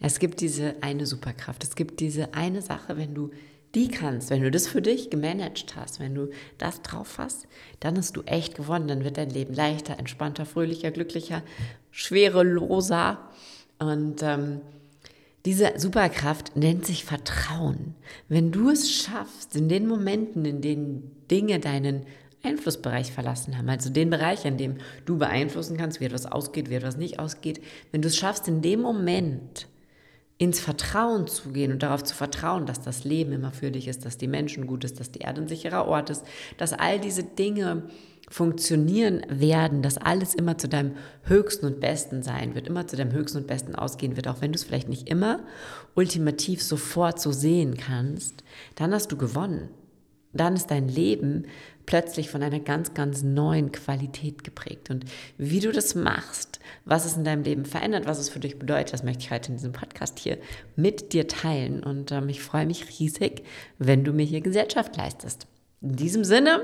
Es 0.00 0.18
gibt 0.18 0.40
diese 0.40 0.74
eine 0.82 1.06
Superkraft, 1.06 1.64
es 1.64 1.74
gibt 1.74 2.00
diese 2.00 2.34
eine 2.34 2.62
Sache, 2.62 2.96
wenn 2.96 3.14
du 3.14 3.30
die 3.74 3.88
kannst, 3.88 4.30
wenn 4.30 4.42
du 4.42 4.50
das 4.50 4.66
für 4.66 4.80
dich 4.80 5.10
gemanagt 5.10 5.76
hast, 5.76 6.00
wenn 6.00 6.14
du 6.14 6.30
das 6.56 6.80
drauf 6.82 7.18
hast, 7.18 7.46
dann 7.80 7.98
hast 7.98 8.16
du 8.16 8.22
echt 8.22 8.54
gewonnen. 8.54 8.88
Dann 8.88 9.04
wird 9.04 9.18
dein 9.18 9.28
Leben 9.28 9.52
leichter, 9.52 9.98
entspannter, 9.98 10.46
fröhlicher, 10.46 10.90
glücklicher, 10.90 11.42
schwereloser. 11.90 13.18
Und 13.78 14.22
ähm, 14.22 14.62
diese 15.44 15.74
Superkraft 15.76 16.56
nennt 16.56 16.86
sich 16.86 17.04
Vertrauen. 17.04 17.94
Wenn 18.28 18.50
du 18.50 18.70
es 18.70 18.90
schaffst, 18.90 19.54
in 19.54 19.68
den 19.68 19.86
Momenten, 19.86 20.46
in 20.46 20.62
denen 20.62 21.12
Dinge 21.30 21.60
deinen 21.60 22.06
Einflussbereich 22.42 23.12
verlassen 23.12 23.58
haben, 23.58 23.68
also 23.68 23.90
den 23.90 24.08
Bereich, 24.08 24.46
in 24.46 24.56
dem 24.56 24.76
du 25.04 25.18
beeinflussen 25.18 25.76
kannst, 25.76 26.00
wie 26.00 26.06
etwas 26.06 26.24
ausgeht, 26.24 26.70
wie 26.70 26.76
etwas 26.76 26.96
nicht 26.96 27.18
ausgeht, 27.18 27.60
wenn 27.92 28.00
du 28.00 28.08
es 28.08 28.16
schaffst, 28.16 28.48
in 28.48 28.62
dem 28.62 28.80
Moment 28.80 29.66
ins 30.38 30.60
Vertrauen 30.60 31.26
zu 31.26 31.50
gehen 31.50 31.72
und 31.72 31.82
darauf 31.82 32.04
zu 32.04 32.14
vertrauen, 32.14 32.66
dass 32.66 32.82
das 32.82 33.04
Leben 33.04 33.32
immer 33.32 33.52
für 33.52 33.70
dich 33.70 33.88
ist, 33.88 34.04
dass 34.04 34.18
die 34.18 34.28
Menschen 34.28 34.66
gut 34.66 34.84
ist, 34.84 35.00
dass 35.00 35.10
die 35.10 35.20
Erde 35.20 35.40
ein 35.40 35.48
sicherer 35.48 35.86
Ort 35.86 36.10
ist, 36.10 36.24
dass 36.58 36.74
all 36.74 37.00
diese 37.00 37.22
Dinge 37.22 37.84
funktionieren 38.28 39.24
werden, 39.28 39.82
dass 39.82 39.98
alles 39.98 40.34
immer 40.34 40.58
zu 40.58 40.68
deinem 40.68 40.96
Höchsten 41.22 41.66
und 41.66 41.80
Besten 41.80 42.22
sein 42.22 42.54
wird, 42.54 42.66
immer 42.66 42.86
zu 42.86 42.96
deinem 42.96 43.12
Höchsten 43.12 43.38
und 43.38 43.46
Besten 43.46 43.74
ausgehen 43.74 44.16
wird, 44.16 44.28
auch 44.28 44.40
wenn 44.40 44.52
du 44.52 44.56
es 44.56 44.64
vielleicht 44.64 44.88
nicht 44.88 45.08
immer 45.08 45.40
ultimativ 45.94 46.62
sofort 46.62 47.20
so 47.20 47.30
sehen 47.30 47.76
kannst, 47.76 48.42
dann 48.74 48.92
hast 48.92 49.12
du 49.12 49.16
gewonnen. 49.16 49.68
Dann 50.32 50.54
ist 50.54 50.70
dein 50.70 50.88
Leben 50.88 51.46
plötzlich 51.86 52.28
von 52.28 52.42
einer 52.42 52.60
ganz, 52.60 52.94
ganz 52.94 53.22
neuen 53.22 53.72
Qualität 53.72 54.44
geprägt. 54.44 54.90
Und 54.90 55.04
wie 55.38 55.60
du 55.60 55.72
das 55.72 55.94
machst, 55.94 56.60
was 56.84 57.04
es 57.04 57.16
in 57.16 57.24
deinem 57.24 57.44
Leben 57.44 57.64
verändert, 57.64 58.06
was 58.06 58.18
es 58.18 58.28
für 58.28 58.40
dich 58.40 58.58
bedeutet, 58.58 58.92
das 58.92 59.04
möchte 59.04 59.22
ich 59.22 59.30
heute 59.30 59.52
in 59.52 59.56
diesem 59.56 59.72
Podcast 59.72 60.18
hier 60.18 60.38
mit 60.74 61.12
dir 61.12 61.28
teilen. 61.28 61.82
Und 61.82 62.12
ähm, 62.12 62.28
ich 62.28 62.42
freue 62.42 62.66
mich 62.66 62.98
riesig, 62.98 63.44
wenn 63.78 64.04
du 64.04 64.12
mir 64.12 64.26
hier 64.26 64.40
Gesellschaft 64.40 64.96
leistest. 64.96 65.46
In 65.80 65.96
diesem 65.96 66.24
Sinne, 66.24 66.62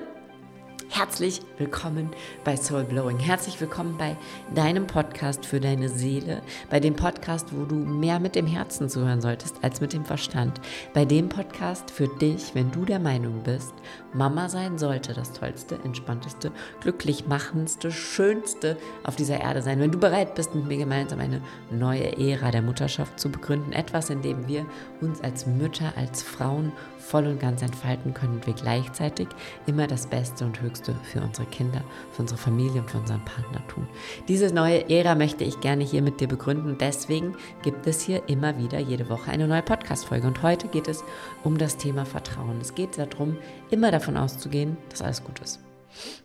Herzlich 0.95 1.41
willkommen 1.57 2.11
bei 2.45 2.55
Soul 2.55 2.85
Blowing. 2.85 3.19
Herzlich 3.19 3.59
willkommen 3.59 3.97
bei 3.97 4.15
deinem 4.55 4.87
Podcast 4.87 5.47
für 5.47 5.59
deine 5.59 5.89
Seele, 5.89 6.43
bei 6.69 6.81
dem 6.81 6.95
Podcast, 6.97 7.49
wo 7.57 7.65
du 7.65 7.77
mehr 7.77 8.21
mit 8.21 8.35
dem 8.35 8.47
Herzen 8.47 8.91
zuhören 8.91 9.23
solltest 9.23 9.57
als 9.63 9.81
mit 9.81 9.95
dem 9.95 10.05
Verstand. 10.05 10.61
Bei 10.93 11.07
dem 11.07 11.31
Podcast 11.31 11.91
für 11.91 12.09
dich, 12.09 12.55
wenn 12.55 12.71
du 12.73 12.85
der 12.85 12.99
Meinung 12.99 13.43
bist, 13.43 13.73
Mama 14.13 14.51
sein 14.51 14.77
sollte 14.77 15.15
das 15.15 15.33
tollste, 15.33 15.79
entspannteste, 15.83 16.53
glücklich 16.83 17.27
machendste, 17.27 17.91
schönste 17.91 18.77
auf 19.03 19.17
dieser 19.17 19.41
Erde 19.41 19.63
sein. 19.63 19.81
Wenn 19.81 19.93
du 19.93 19.99
bereit 19.99 20.35
bist, 20.35 20.55
mit 20.55 20.67
mir 20.67 20.77
gemeinsam 20.77 21.21
eine 21.21 21.41
neue 21.71 22.19
Ära 22.19 22.51
der 22.51 22.61
Mutterschaft 22.61 23.19
zu 23.19 23.31
begründen, 23.31 23.73
etwas, 23.73 24.11
in 24.11 24.21
dem 24.21 24.47
wir 24.47 24.67
uns 25.01 25.23
als 25.23 25.47
Mütter, 25.47 25.95
als 25.97 26.23
Frauen 26.23 26.71
voll 26.99 27.27
und 27.27 27.41
ganz 27.41 27.63
entfalten 27.63 28.13
können 28.13 28.35
und 28.35 28.47
wir 28.47 28.55
gleichzeitig 28.55 29.29
immer 29.67 29.87
das 29.87 30.07
Beste 30.07 30.45
und 30.45 30.61
Höchste 30.61 30.82
für 31.05 31.21
unsere 31.21 31.47
Kinder, 31.49 31.83
für 32.13 32.23
unsere 32.23 32.39
Familie 32.39 32.81
und 32.83 32.91
für 32.91 32.99
unseren 32.99 33.25
Partner 33.25 33.67
tun. 33.69 33.87
Diese 34.29 34.53
neue 34.53 34.91
Ära 34.91 35.15
möchte 35.15 35.45
ich 35.45 35.61
gerne 35.61 35.85
hier 35.85 36.03
mit 36.03 36.21
dir 36.21 36.29
begründen 36.29 36.77
deswegen 36.79 37.37
gibt 37.63 37.87
es 37.87 38.03
hier 38.03 38.29
immer 38.29 38.59
wieder 38.59 38.79
jede 38.79 39.09
Woche 39.09 39.31
eine 39.31 39.47
neue 39.47 39.63
Podcast-Folge 39.63 40.27
und 40.27 40.43
heute 40.43 40.69
geht 40.69 40.89
es 40.89 41.05
um 41.45 41.59
das 41.59 41.77
Thema 41.77 42.05
Vertrauen. 42.05 42.61
Es 42.61 42.75
geht 42.75 42.99
darum, 42.99 43.37
immer 43.71 43.91
davon 43.91 44.17
auszugehen, 44.17 44.77
dass 44.91 45.03
alles 45.03 45.23
gut 45.23 45.39
ist. 45.41 45.61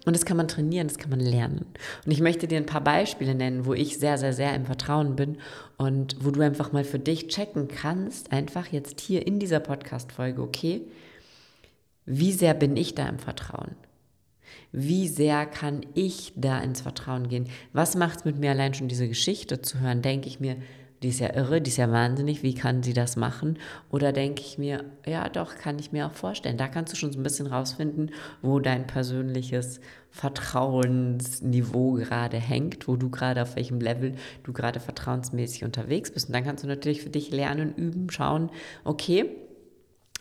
Und 0.05 0.15
das 0.15 0.25
kann 0.25 0.37
man 0.37 0.47
trainieren, 0.47 0.87
das 0.87 0.97
kann 0.97 1.09
man 1.09 1.19
lernen. 1.19 1.65
Und 2.05 2.11
ich 2.11 2.21
möchte 2.21 2.47
dir 2.47 2.57
ein 2.57 2.65
paar 2.65 2.83
Beispiele 2.83 3.35
nennen, 3.35 3.65
wo 3.65 3.73
ich 3.73 3.97
sehr, 3.97 4.17
sehr, 4.17 4.33
sehr 4.33 4.55
im 4.55 4.65
Vertrauen 4.65 5.15
bin 5.15 5.37
und 5.77 6.15
wo 6.23 6.31
du 6.31 6.41
einfach 6.41 6.71
mal 6.71 6.83
für 6.83 6.99
dich 6.99 7.27
checken 7.27 7.67
kannst, 7.67 8.31
einfach 8.31 8.67
jetzt 8.67 9.01
hier 9.01 9.27
in 9.27 9.39
dieser 9.39 9.59
Podcast-Folge, 9.59 10.41
okay, 10.41 10.81
wie 12.05 12.31
sehr 12.31 12.53
bin 12.53 12.77
ich 12.77 12.95
da 12.95 13.07
im 13.07 13.19
Vertrauen? 13.19 13.75
Wie 14.71 15.07
sehr 15.07 15.45
kann 15.45 15.81
ich 15.93 16.33
da 16.35 16.59
ins 16.59 16.81
Vertrauen 16.81 17.29
gehen? 17.29 17.47
Was 17.73 17.95
macht 17.95 18.19
es 18.19 18.25
mit 18.25 18.37
mir 18.37 18.51
allein 18.51 18.73
schon 18.73 18.87
diese 18.87 19.07
Geschichte 19.07 19.61
zu 19.61 19.79
hören? 19.79 20.01
Denke 20.01 20.27
ich 20.27 20.39
mir, 20.39 20.57
die 21.03 21.09
ist 21.09 21.19
ja 21.19 21.33
irre, 21.35 21.61
die 21.61 21.69
ist 21.69 21.77
ja 21.77 21.91
wahnsinnig, 21.91 22.41
wie 22.41 22.55
kann 22.55 22.81
sie 22.81 22.93
das 22.93 23.17
machen? 23.17 23.59
Oder 23.91 24.11
denke 24.11 24.41
ich 24.41 24.57
mir, 24.57 24.83
ja 25.05 25.29
doch, 25.29 25.55
kann 25.55 25.77
ich 25.77 25.91
mir 25.91 26.07
auch 26.07 26.13
vorstellen. 26.13 26.57
Da 26.57 26.67
kannst 26.67 26.91
du 26.91 26.97
schon 26.97 27.11
so 27.11 27.19
ein 27.19 27.23
bisschen 27.23 27.45
rausfinden, 27.47 28.11
wo 28.41 28.59
dein 28.59 28.87
persönliches 28.87 29.79
Vertrauensniveau 30.09 31.93
gerade 31.93 32.37
hängt, 32.37 32.87
wo 32.87 32.95
du 32.95 33.11
gerade 33.11 33.43
auf 33.43 33.55
welchem 33.55 33.79
Level 33.79 34.15
du 34.43 34.53
gerade 34.53 34.79
vertrauensmäßig 34.79 35.63
unterwegs 35.63 36.11
bist. 36.11 36.29
Und 36.29 36.33
dann 36.33 36.43
kannst 36.43 36.63
du 36.63 36.67
natürlich 36.67 37.03
für 37.03 37.11
dich 37.11 37.29
lernen, 37.29 37.75
üben, 37.75 38.09
schauen, 38.09 38.49
okay, 38.83 39.29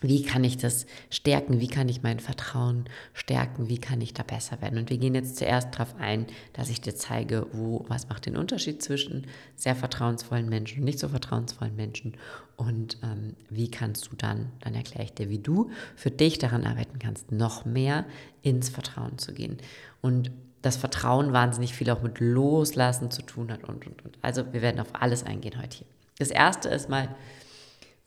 wie 0.01 0.21
kann 0.21 0.43
ich 0.43 0.57
das 0.57 0.85
stärken? 1.09 1.59
Wie 1.59 1.67
kann 1.67 1.89
ich 1.89 2.03
mein 2.03 2.19
Vertrauen 2.19 2.85
stärken? 3.13 3.67
Wie 3.67 3.79
kann 3.79 3.99
ich 3.99 4.13
da 4.13 4.23
besser 4.23 4.61
werden? 4.61 4.77
Und 4.77 4.89
wir 4.89 4.97
gehen 4.97 5.15
jetzt 5.15 5.37
zuerst 5.37 5.73
darauf 5.73 5.95
ein, 5.99 6.27
dass 6.53 6.69
ich 6.69 6.81
dir 6.81 6.95
zeige, 6.95 7.47
wo, 7.51 7.85
was 7.87 8.07
macht 8.07 8.27
den 8.27 8.37
Unterschied 8.37 8.81
zwischen 8.83 9.25
sehr 9.55 9.75
vertrauensvollen 9.75 10.49
Menschen 10.49 10.79
und 10.79 10.85
nicht 10.85 10.99
so 10.99 11.09
vertrauensvollen 11.09 11.75
Menschen. 11.75 12.13
Und 12.57 12.97
ähm, 13.03 13.35
wie 13.49 13.71
kannst 13.71 14.11
du 14.11 14.15
dann, 14.15 14.51
dann 14.59 14.75
erkläre 14.75 15.03
ich 15.03 15.13
dir, 15.13 15.29
wie 15.29 15.39
du 15.39 15.71
für 15.95 16.11
dich 16.11 16.37
daran 16.37 16.65
arbeiten 16.65 16.99
kannst, 16.99 17.31
noch 17.31 17.65
mehr 17.65 18.05
ins 18.43 18.69
Vertrauen 18.69 19.17
zu 19.17 19.33
gehen. 19.33 19.57
Und 20.01 20.31
das 20.61 20.77
Vertrauen 20.77 21.33
wahnsinnig 21.33 21.73
viel 21.73 21.89
auch 21.89 22.01
mit 22.01 22.19
Loslassen 22.19 23.09
zu 23.09 23.21
tun 23.21 23.51
hat 23.51 23.63
und, 23.63 23.87
und, 23.87 24.05
und. 24.05 24.17
Also 24.21 24.53
wir 24.53 24.61
werden 24.61 24.79
auf 24.79 24.89
alles 24.93 25.23
eingehen 25.23 25.59
heute 25.61 25.77
hier. 25.77 25.87
Das 26.19 26.29
erste 26.29 26.69
ist 26.69 26.89
mal, 26.89 27.15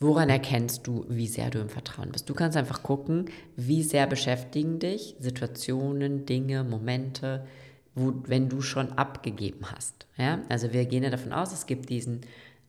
Woran 0.03 0.31
erkennst 0.31 0.87
du, 0.87 1.05
wie 1.11 1.27
sehr 1.27 1.51
du 1.51 1.59
im 1.59 1.69
Vertrauen 1.69 2.11
bist? 2.11 2.31
Du 2.31 2.33
kannst 2.33 2.57
einfach 2.57 2.83
gucken, 2.83 3.27
wie 3.57 3.83
sehr 3.83 4.07
beschäftigen 4.07 4.79
dich 4.79 5.15
Situationen, 5.19 6.25
Dinge, 6.25 6.65
Momente, 6.65 7.47
wo, 7.95 8.15
wenn 8.25 8.49
du 8.49 8.63
schon 8.63 8.93
abgegeben 8.95 9.67
hast. 9.71 10.07
Ja? 10.17 10.41
Also 10.49 10.73
wir 10.73 10.87
gehen 10.87 11.03
ja 11.03 11.11
davon 11.11 11.35
aus, 11.35 11.53
es 11.53 11.67
gibt 11.67 11.91
diesen 11.91 12.23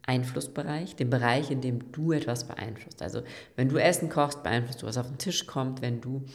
Einflussbereich, 0.06 0.97
den 0.97 1.09
Bereich, 1.09 1.52
in 1.52 1.62
dem 1.62 1.94
du 1.94 2.12
etwas 2.12 2.50
beeinflusst. 2.50 3.02
Also 3.02 3.22
wenn 3.56 3.70
du 3.70 3.78
Essen 3.78 4.09
kochst, 4.09 4.44
beeinflusst 4.44 4.81
du, 4.81 4.88
was 4.88 4.97
auf 4.97 5.08
den 5.08 5.18
Tisch 5.18 5.47
kommt, 5.47 5.81
wenn 5.81 6.02
du 6.02 6.25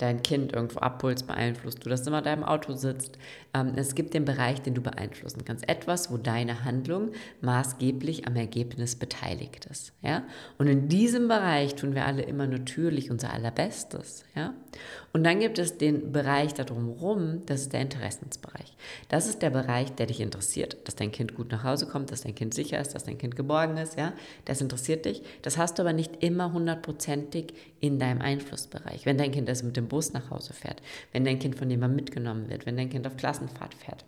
dein 0.00 0.22
Kind 0.22 0.52
irgendwo 0.52 0.80
abholst, 0.80 1.26
beeinflusst 1.26 1.84
du, 1.84 1.90
dass 1.90 2.02
du 2.02 2.10
da 2.10 2.32
im 2.32 2.44
Auto 2.44 2.74
sitzt. 2.74 3.18
Ähm, 3.52 3.72
es 3.76 3.94
gibt 3.94 4.14
den 4.14 4.24
Bereich, 4.24 4.62
den 4.62 4.74
du 4.74 4.80
beeinflussen 4.80 5.44
kannst. 5.44 5.68
Etwas, 5.68 6.10
wo 6.10 6.16
deine 6.16 6.64
Handlung 6.64 7.10
maßgeblich 7.40 8.26
am 8.26 8.36
Ergebnis 8.36 8.96
beteiligt 8.96 9.66
ist. 9.66 9.92
Ja? 10.02 10.24
Und 10.58 10.68
in 10.68 10.88
diesem 10.88 11.28
Bereich 11.28 11.74
tun 11.74 11.94
wir 11.94 12.06
alle 12.06 12.22
immer 12.22 12.46
natürlich 12.46 13.10
unser 13.10 13.32
Allerbestes. 13.32 14.24
Ja? 14.34 14.54
Und 15.12 15.24
dann 15.24 15.40
gibt 15.40 15.58
es 15.58 15.76
den 15.76 16.12
Bereich 16.12 16.54
da 16.54 16.64
drumherum, 16.64 17.44
das 17.46 17.62
ist 17.62 17.72
der 17.72 17.80
Interessensbereich. 17.80 18.76
Das 19.08 19.26
ist 19.26 19.42
der 19.42 19.50
Bereich, 19.50 19.92
der 19.92 20.06
dich 20.06 20.20
interessiert, 20.20 20.76
dass 20.84 20.94
dein 20.94 21.10
Kind 21.12 21.34
gut 21.34 21.50
nach 21.50 21.64
Hause 21.64 21.86
kommt, 21.86 22.12
dass 22.12 22.22
dein 22.22 22.34
Kind 22.34 22.54
sicher 22.54 22.80
ist, 22.80 22.94
dass 22.94 23.04
dein 23.04 23.18
Kind 23.18 23.36
geborgen 23.36 23.76
ist. 23.76 23.98
Ja? 23.98 24.12
Das 24.44 24.60
interessiert 24.60 25.04
dich. 25.04 25.22
Das 25.42 25.58
hast 25.58 25.78
du 25.78 25.82
aber 25.82 25.92
nicht 25.92 26.22
immer 26.22 26.52
hundertprozentig 26.52 27.52
in 27.80 27.98
deinem 27.98 28.20
Einflussbereich. 28.20 29.06
Wenn 29.06 29.18
dein 29.18 29.32
Kind 29.32 29.48
das 29.48 29.62
mit 29.62 29.76
dem 29.76 29.88
Bus 29.88 30.12
nach 30.12 30.30
Hause 30.30 30.52
fährt, 30.52 30.82
wenn 31.12 31.24
dein 31.24 31.38
Kind 31.38 31.56
von 31.56 31.70
jemandem 31.70 31.96
mitgenommen 31.96 32.48
wird, 32.48 32.66
wenn 32.66 32.76
dein 32.76 32.90
Kind 32.90 33.06
auf 33.06 33.16
Klassenfahrt 33.16 33.74
fährt, 33.74 34.04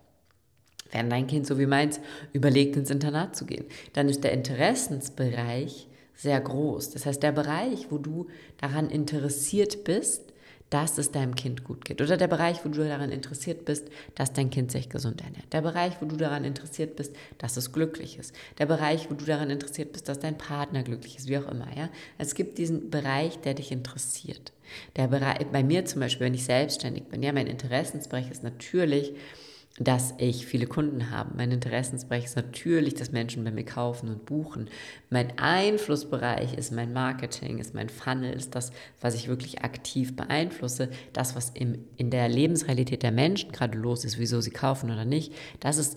wenn 0.91 1.09
dein 1.09 1.27
Kind, 1.27 1.47
so 1.47 1.59
wie 1.59 1.67
meins, 1.67 2.01
überlegt, 2.33 2.77
ins 2.77 2.91
Internat 2.91 3.35
zu 3.35 3.47
gehen, 3.47 3.65
dann 3.95 4.09
ist 4.09 4.25
der 4.25 4.33
Interessensbereich 4.33 5.89
sehr 6.15 6.41
groß. 6.41 6.91
Das 6.91 7.07
heißt, 7.07 7.23
der 7.23 7.33
Bereich, 7.33 7.87
wo 7.91 7.99
du 7.99 8.29
daran 8.59 8.91
interessiert 8.91 9.85
bist, 9.85 10.32
dass 10.73 10.97
es 10.97 11.11
deinem 11.11 11.35
Kind 11.35 11.65
gut 11.65 11.85
geht. 11.85 12.01
Oder 12.01 12.17
der 12.17 12.29
Bereich, 12.29 12.65
wo 12.65 12.71
du 12.71 12.83
daran 12.83 13.11
interessiert 13.11 13.67
bist, 13.67 13.89
dass 14.15 14.33
dein 14.33 14.49
Kind 14.49 14.73
sich 14.73 14.89
gesund 14.89 15.21
ernährt. 15.21 15.53
Der 15.53 15.61
Bereich, 15.61 15.95
wo 16.01 16.07
du 16.07 16.17
daran 16.17 16.45
interessiert 16.45 16.97
bist, 16.97 17.15
dass 17.37 17.59
es 17.59 17.73
glücklich 17.73 18.19
ist. 18.19 18.35
Der 18.59 18.65
Bereich, 18.65 19.11
wo 19.11 19.15
du 19.15 19.27
daran 19.27 19.51
interessiert 19.51 19.93
bist, 19.93 20.09
dass 20.09 20.19
dein 20.19 20.39
Partner 20.39 20.83
glücklich 20.83 21.19
ist, 21.19 21.29
wie 21.29 21.37
auch 21.37 21.49
immer. 21.49 21.69
Ja? 21.77 21.91
Es 22.17 22.35
gibt 22.35 22.57
diesen 22.57 22.89
Bereich, 22.89 23.39
der 23.41 23.53
dich 23.53 23.71
interessiert. 23.71 24.53
Der 24.97 25.09
Bereich, 25.09 25.47
bei 25.53 25.63
mir 25.63 25.85
zum 25.85 26.01
Beispiel, 26.01 26.27
wenn 26.27 26.35
ich 26.35 26.45
selbstständig 26.45 27.05
bin, 27.05 27.23
ja, 27.23 27.33
mein 27.33 27.49
Interessensbereich 27.49 28.31
ist 28.31 28.43
natürlich 28.43 29.13
dass 29.79 30.15
ich 30.19 30.47
viele 30.47 30.67
Kunden 30.67 31.11
habe. 31.11 31.33
Mein 31.37 31.51
Interessensbereich 31.51 32.27
ist 32.27 32.37
natürlich, 32.37 32.95
dass 32.95 33.11
Menschen 33.11 33.43
bei 33.43 33.51
mir 33.51 33.65
kaufen 33.65 34.11
und 34.11 34.27
buchen. 34.27 34.69
Mein 35.09 35.39
Einflussbereich 35.39 36.55
ist 36.55 36.73
mein 36.73 36.93
Marketing, 36.93 37.59
ist 37.59 37.75
mein 37.75 37.89
Funnel, 37.89 38.35
ist 38.35 38.55
das, 38.55 38.71
was 39.01 39.15
ich 39.15 39.29
wirklich 39.29 39.63
aktiv 39.63 40.15
beeinflusse. 40.15 40.91
Das, 41.15 41.35
was 41.35 41.51
im, 41.51 41.87
in 41.97 42.11
der 42.11 42.29
Lebensrealität 42.29 43.03
der 43.03 43.13
Menschen 43.13 43.51
gerade 43.51 43.79
los 43.79 44.05
ist, 44.05 44.19
wieso 44.19 44.43
sie 44.43 44.51
kaufen 44.51 44.91
oder 44.91 45.07
nicht, 45.07 45.33
das 45.61 45.79
ist 45.79 45.97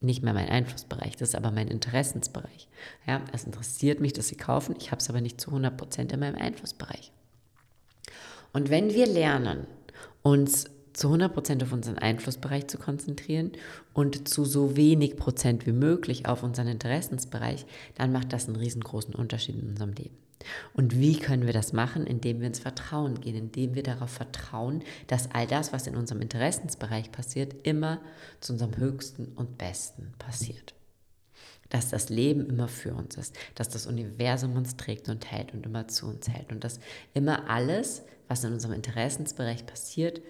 nicht 0.00 0.22
mehr 0.22 0.32
mein 0.32 0.48
Einflussbereich, 0.48 1.16
das 1.16 1.30
ist 1.30 1.34
aber 1.34 1.50
mein 1.50 1.68
Interessensbereich. 1.68 2.68
Ja, 3.06 3.20
es 3.34 3.44
interessiert 3.44 4.00
mich, 4.00 4.14
dass 4.14 4.28
sie 4.28 4.36
kaufen, 4.36 4.74
ich 4.78 4.92
habe 4.92 5.00
es 5.00 5.10
aber 5.10 5.20
nicht 5.20 5.38
zu 5.38 5.50
100% 5.50 6.10
in 6.12 6.20
meinem 6.20 6.36
Einflussbereich. 6.36 7.12
Und 8.54 8.70
wenn 8.70 8.94
wir 8.94 9.06
lernen, 9.06 9.66
uns 10.22 10.70
zu 10.92 11.08
100% 11.08 11.62
auf 11.62 11.72
unseren 11.72 11.98
Einflussbereich 11.98 12.66
zu 12.66 12.78
konzentrieren 12.78 13.52
und 13.92 14.28
zu 14.28 14.44
so 14.44 14.76
wenig 14.76 15.16
Prozent 15.16 15.66
wie 15.66 15.72
möglich 15.72 16.26
auf 16.26 16.42
unseren 16.42 16.68
Interessensbereich, 16.68 17.66
dann 17.96 18.12
macht 18.12 18.32
das 18.32 18.46
einen 18.46 18.56
riesengroßen 18.56 19.14
Unterschied 19.14 19.56
in 19.56 19.70
unserem 19.70 19.92
Leben. 19.92 20.16
Und 20.72 20.98
wie 20.98 21.18
können 21.18 21.46
wir 21.46 21.52
das 21.52 21.72
machen? 21.72 22.06
Indem 22.06 22.40
wir 22.40 22.46
ins 22.46 22.60
Vertrauen 22.60 23.20
gehen, 23.20 23.36
indem 23.36 23.74
wir 23.74 23.82
darauf 23.82 24.10
vertrauen, 24.10 24.82
dass 25.06 25.30
all 25.32 25.46
das, 25.46 25.72
was 25.72 25.86
in 25.86 25.96
unserem 25.96 26.22
Interessensbereich 26.22 27.12
passiert, 27.12 27.54
immer 27.62 28.00
zu 28.40 28.54
unserem 28.54 28.76
Höchsten 28.76 29.32
und 29.36 29.58
Besten 29.58 30.12
passiert. 30.18 30.74
Dass 31.68 31.90
das 31.90 32.08
Leben 32.08 32.48
immer 32.48 32.68
für 32.68 32.94
uns 32.94 33.16
ist, 33.16 33.36
dass 33.54 33.68
das 33.68 33.86
Universum 33.86 34.56
uns 34.56 34.76
trägt 34.76 35.08
und 35.08 35.30
hält 35.30 35.52
und 35.52 35.66
immer 35.66 35.88
zu 35.88 36.06
uns 36.06 36.28
hält 36.28 36.50
und 36.52 36.64
dass 36.64 36.80
immer 37.14 37.48
alles, 37.48 38.02
was 38.26 38.42
in 38.42 38.52
unserem 38.52 38.74
Interessensbereich 38.74 39.66
passiert, 39.66 40.20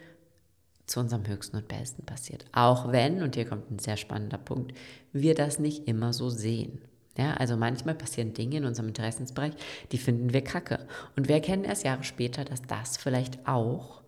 zu 0.91 1.01
unserem 1.01 1.27
Höchsten 1.27 1.57
und 1.57 1.69
Besten 1.69 2.05
passiert. 2.05 2.45
Auch 2.53 2.91
wenn, 2.91 3.23
und 3.23 3.37
hier 3.37 3.47
kommt 3.47 3.71
ein 3.71 3.79
sehr 3.79 3.97
spannender 3.97 4.39
Punkt, 4.39 4.77
wir 5.13 5.35
das 5.35 5.59
nicht 5.59 5.87
immer 5.87 6.13
so 6.13 6.29
sehen. 6.29 6.81
Ja, 7.17 7.35
also 7.35 7.57
manchmal 7.57 7.95
passieren 7.95 8.35
Dinge 8.35 8.59
in 8.59 8.65
unserem 8.65 8.89
Interessensbereich, 8.89 9.53
die 9.93 9.99
finden 9.99 10.33
wir 10.33 10.43
kacke. 10.43 10.87
Und 11.17 11.29
wir 11.29 11.37
erkennen 11.37 11.65
erst 11.65 11.85
Jahre 11.85 12.03
später, 12.03 12.45
dass 12.45 12.63
das 12.63 12.97
vielleicht 12.97 13.47
auch 13.47 14.01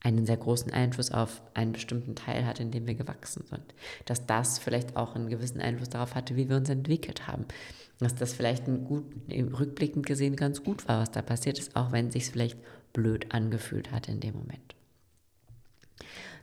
einen 0.00 0.26
sehr 0.26 0.36
großen 0.36 0.72
Einfluss 0.72 1.10
auf 1.10 1.42
einen 1.54 1.72
bestimmten 1.72 2.14
Teil 2.14 2.46
hat, 2.46 2.60
in 2.60 2.70
dem 2.70 2.86
wir 2.86 2.94
gewachsen 2.94 3.44
sind. 3.48 3.74
Dass 4.04 4.26
das 4.26 4.58
vielleicht 4.58 4.96
auch 4.96 5.14
einen 5.14 5.28
gewissen 5.28 5.60
Einfluss 5.60 5.88
darauf 5.90 6.14
hatte, 6.14 6.36
wie 6.36 6.48
wir 6.48 6.56
uns 6.56 6.68
entwickelt 6.68 7.26
haben. 7.26 7.46
Dass 7.98 8.14
das 8.14 8.32
vielleicht 8.32 8.68
ein 8.68 8.84
gut, 8.84 9.04
rückblickend 9.30 10.06
gesehen 10.06 10.36
ganz 10.36 10.62
gut 10.62 10.86
war, 10.88 11.00
was 11.00 11.10
da 11.10 11.22
passiert 11.22 11.58
ist, 11.58 11.76
auch 11.76 11.92
wenn 11.92 12.08
es 12.08 12.14
sich 12.14 12.26
vielleicht 12.26 12.58
blöd 12.92 13.32
angefühlt 13.32 13.92
hat 13.92 14.08
in 14.08 14.20
dem 14.20 14.34
Moment. 14.34 14.73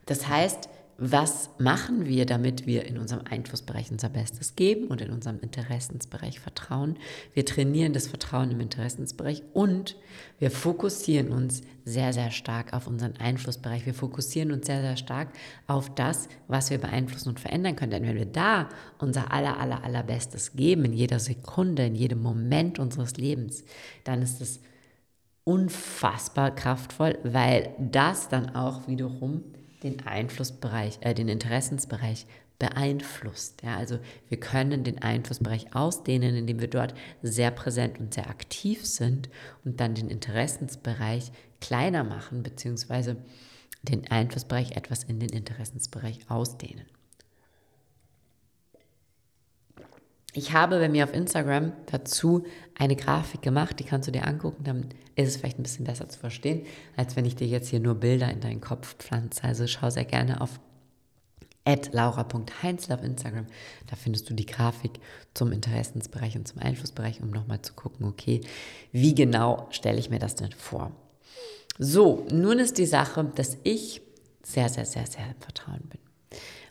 Das 0.06 0.28
heißt, 0.28 0.70
was 1.04 1.50
machen 1.58 2.06
wir, 2.06 2.28
damit 2.28 2.68
wir 2.68 2.86
in 2.86 3.00
unserem 3.00 3.26
Einflussbereich 3.28 3.90
unser 3.90 4.10
Bestes 4.10 4.56
geben 4.56 4.86
und 4.90 5.02
in 5.02 5.10
unserem 5.10 5.40
Interessensbereich 5.40 6.40
vertrauen? 6.40 6.96
Wir 7.34 7.44
trainieren 7.44 7.92
das 7.92 8.06
Vertrauen 8.06 8.52
im 8.52 8.60
Interessensbereich 8.60 9.42
und 9.54 9.96
wir 10.38 10.52
fokussieren 10.52 11.32
uns 11.32 11.64
sehr, 11.86 12.14
sehr 12.14 12.30
stark 12.30 12.74
auf 12.74 12.86
unseren 12.86 13.18
Einflussbereich. 13.18 13.88
Wir 13.88 13.96
fokussieren 13.96 14.52
uns 14.52 14.68
sehr, 14.68 14.82
sehr 14.82 14.96
stark 14.96 15.30
auf 15.66 15.92
das, 15.96 16.30
was 16.48 16.70
wir 16.70 16.78
beeinflussen 16.78 17.30
und 17.30 17.40
verändern 17.40 17.76
können. 17.76 17.94
Denn 17.94 18.04
wenn 18.04 18.18
wir 18.18 18.28
da 18.28 18.70
unser 19.00 19.32
aller, 19.34 19.60
aller, 19.60 19.84
allerbestes 19.84 20.54
geben, 20.54 20.86
in 20.86 20.94
jeder 20.94 21.18
Sekunde, 21.18 21.84
in 21.84 21.96
jedem 21.96 22.22
Moment 22.22 22.78
unseres 22.78 23.18
Lebens, 23.18 23.64
dann 24.04 24.22
ist 24.22 24.40
es 24.40 24.60
unfassbar 25.52 26.56
kraftvoll, 26.56 27.18
weil 27.24 27.76
das 27.78 28.30
dann 28.30 28.56
auch 28.56 28.88
wiederum 28.88 29.44
den 29.84 30.06
Einflussbereich, 30.06 31.00
äh, 31.02 31.14
den 31.14 31.28
Interessensbereich 31.28 32.26
beeinflusst. 32.58 33.64
Ja, 33.64 33.76
also 33.76 33.98
wir 34.30 34.40
können 34.40 34.84
den 34.84 35.02
Einflussbereich 35.02 35.76
ausdehnen, 35.76 36.36
indem 36.36 36.62
wir 36.62 36.70
dort 36.70 36.94
sehr 37.22 37.52
präsent 37.52 38.00
und 38.00 38.14
sehr 38.14 38.30
aktiv 38.30 38.86
sind 38.86 39.30
und 39.66 39.80
dann 39.82 39.96
den 39.96 40.10
Interessensbereich 40.10 41.32
kleiner 41.60 42.04
machen, 42.04 42.44
beziehungsweise 42.44 43.18
den 43.82 44.10
Einflussbereich 44.10 44.74
etwas 44.74 45.04
in 45.04 45.20
den 45.20 45.30
Interessensbereich 45.30 46.30
ausdehnen. 46.30 46.86
Ich 50.34 50.54
habe 50.54 50.80
bei 50.80 50.88
mir 50.88 51.04
auf 51.04 51.14
Instagram 51.14 51.74
dazu 51.88 52.46
eine 52.78 52.96
Grafik 52.96 53.42
gemacht, 53.42 53.80
die 53.80 53.84
kannst 53.84 54.08
du 54.08 54.12
dir 54.12 54.26
angucken, 54.26 54.64
dann 54.64 54.86
ist 55.16 55.30
es 55.30 55.38
vielleicht 55.38 55.60
ein 55.60 55.64
bisschen 55.64 55.86
besser 55.86 56.08
zu 56.08 56.18
verstehen, 56.20 56.66
als 56.96 57.16
wenn 57.16 57.26
ich 57.26 57.36
dir 57.36 57.48
jetzt 57.48 57.70
hier 57.70 57.82
nur 57.82 57.96
Bilder 57.96 58.32
in 58.32 58.40
deinen 58.40 58.62
Kopf 58.62 58.96
pflanze. 58.98 59.44
Also 59.44 59.68
schau 59.68 59.90
sehr 59.90 60.06
gerne 60.06 60.40
auf 60.40 60.60
laura.heinzl 61.92 62.94
auf 62.94 63.04
Instagram. 63.04 63.46
Da 63.88 63.96
findest 63.96 64.30
du 64.30 64.34
die 64.34 64.46
Grafik 64.46 65.00
zum 65.34 65.52
Interessensbereich 65.52 66.36
und 66.36 66.48
zum 66.48 66.60
Einflussbereich, 66.60 67.22
um 67.22 67.30
nochmal 67.30 67.62
zu 67.62 67.74
gucken, 67.74 68.08
okay, 68.08 68.42
wie 68.92 69.14
genau 69.14 69.68
stelle 69.70 70.00
ich 70.00 70.10
mir 70.10 70.20
das 70.20 70.36
denn 70.36 70.52
vor? 70.52 70.92
So, 71.78 72.26
nun 72.32 72.60
ist 72.60 72.78
die 72.78 72.86
Sache, 72.86 73.32
dass 73.36 73.58
ich 73.64 74.02
sehr, 74.44 74.70
sehr, 74.70 74.86
sehr, 74.86 75.06
sehr 75.06 75.26
im 75.26 75.42
Vertrauen 75.42 75.84
bin. 75.90 76.00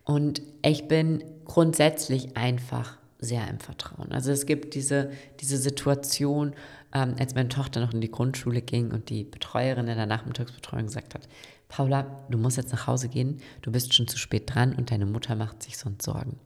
Und 0.04 0.42
ich 0.62 0.88
bin 0.88 1.22
grundsätzlich 1.44 2.36
einfach 2.36 2.99
sehr 3.20 3.46
im 3.48 3.60
Vertrauen. 3.60 4.12
Also 4.12 4.32
es 4.32 4.46
gibt 4.46 4.74
diese, 4.74 5.10
diese 5.40 5.58
Situation, 5.58 6.54
ähm, 6.92 7.14
als 7.18 7.34
meine 7.34 7.48
Tochter 7.48 7.80
noch 7.80 7.92
in 7.92 8.00
die 8.00 8.10
Grundschule 8.10 8.62
ging 8.62 8.90
und 8.90 9.10
die 9.10 9.24
Betreuerin 9.24 9.88
in 9.88 9.96
der 9.96 10.06
Nachmittagsbetreuung 10.06 10.86
gesagt 10.86 11.14
hat, 11.14 11.28
Paula, 11.68 12.24
du 12.28 12.38
musst 12.38 12.56
jetzt 12.56 12.72
nach 12.72 12.86
Hause 12.86 13.08
gehen, 13.08 13.40
du 13.62 13.70
bist 13.70 13.94
schon 13.94 14.08
zu 14.08 14.18
spät 14.18 14.52
dran 14.52 14.74
und 14.74 14.90
deine 14.90 15.06
Mutter 15.06 15.36
macht 15.36 15.62
sich 15.62 15.78
sonst 15.78 16.02
Sorgen. 16.02 16.38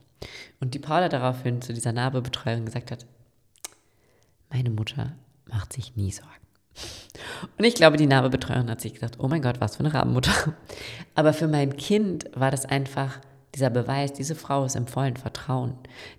Und 0.59 0.73
die 0.73 0.79
Paula 0.79 1.09
daraufhin 1.09 1.61
zu 1.61 1.73
dieser 1.73 1.93
Narbebetreuerin 1.93 2.65
gesagt 2.65 2.91
hat, 2.91 3.05
meine 4.49 4.69
Mutter 4.69 5.13
macht 5.47 5.73
sich 5.73 5.95
nie 5.95 6.11
Sorgen. 6.11 6.31
Und 7.57 7.65
ich 7.65 7.75
glaube, 7.75 7.97
die 7.97 8.05
Narbebetreuerin 8.05 8.69
hat 8.69 8.81
sich 8.81 8.93
gedacht, 8.93 9.15
oh 9.19 9.27
mein 9.27 9.41
Gott, 9.41 9.61
was 9.61 9.77
für 9.77 9.81
eine 9.81 9.93
Rabenmutter. 9.93 10.53
Aber 11.15 11.33
für 11.33 11.47
mein 11.47 11.77
Kind 11.77 12.25
war 12.33 12.51
das 12.51 12.65
einfach 12.65 13.19
dieser 13.55 13.69
Beweis, 13.69 14.11
diese 14.11 14.35
Frau 14.35 14.65
ist 14.65 14.75
im 14.75 14.85
vollen 14.85 15.15
Vertrauen. 15.15 15.75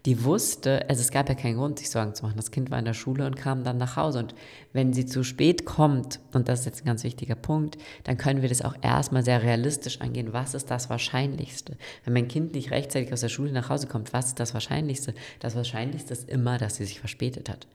Die 0.07 0.25
wusste, 0.25 0.89
also 0.89 1.03
es 1.03 1.11
gab 1.11 1.29
ja 1.29 1.35
keinen 1.35 1.57
Grund, 1.57 1.79
sich 1.79 1.91
Sorgen 1.91 2.15
zu 2.15 2.25
machen. 2.25 2.37
Das 2.37 2.51
Kind 2.51 2.71
war 2.71 2.79
in 2.79 2.87
der 2.87 2.95
Schule 2.95 3.27
und 3.27 3.37
kam 3.37 3.63
dann 3.63 3.77
nach 3.77 3.97
Hause. 3.97 4.21
Und 4.21 4.35
wenn 4.73 4.93
sie 4.95 5.05
zu 5.05 5.23
spät 5.23 5.67
kommt, 5.67 6.19
und 6.33 6.49
das 6.49 6.61
ist 6.61 6.67
jetzt 6.67 6.83
ein 6.83 6.87
ganz 6.87 7.05
wichtiger 7.05 7.35
Punkt, 7.35 7.77
dann 8.05 8.17
können 8.17 8.41
wir 8.41 8.49
das 8.49 8.63
auch 8.63 8.75
erstmal 8.81 9.23
sehr 9.23 9.43
realistisch 9.43 10.01
angehen. 10.01 10.33
Was 10.33 10.55
ist 10.55 10.71
das 10.71 10.89
Wahrscheinlichste? 10.89 11.77
Wenn 12.05 12.15
mein 12.15 12.29
Kind 12.29 12.55
nicht 12.55 12.71
rechtzeitig 12.71 13.13
aus 13.13 13.21
der 13.21 13.29
Schule 13.29 13.53
nach 13.53 13.69
Hause 13.69 13.87
kommt, 13.87 14.13
was 14.15 14.29
ist 14.29 14.41
das 14.41 14.55
Wahrscheinlichste? 14.55 15.15
Das 15.41 15.55
Wahrscheinlichste 15.55 16.15
ist 16.15 16.29
immer, 16.31 16.57
dass 16.57 16.77
sie 16.77 16.85
sich 16.85 17.01
verspätet 17.01 17.51
hat. 17.51 17.67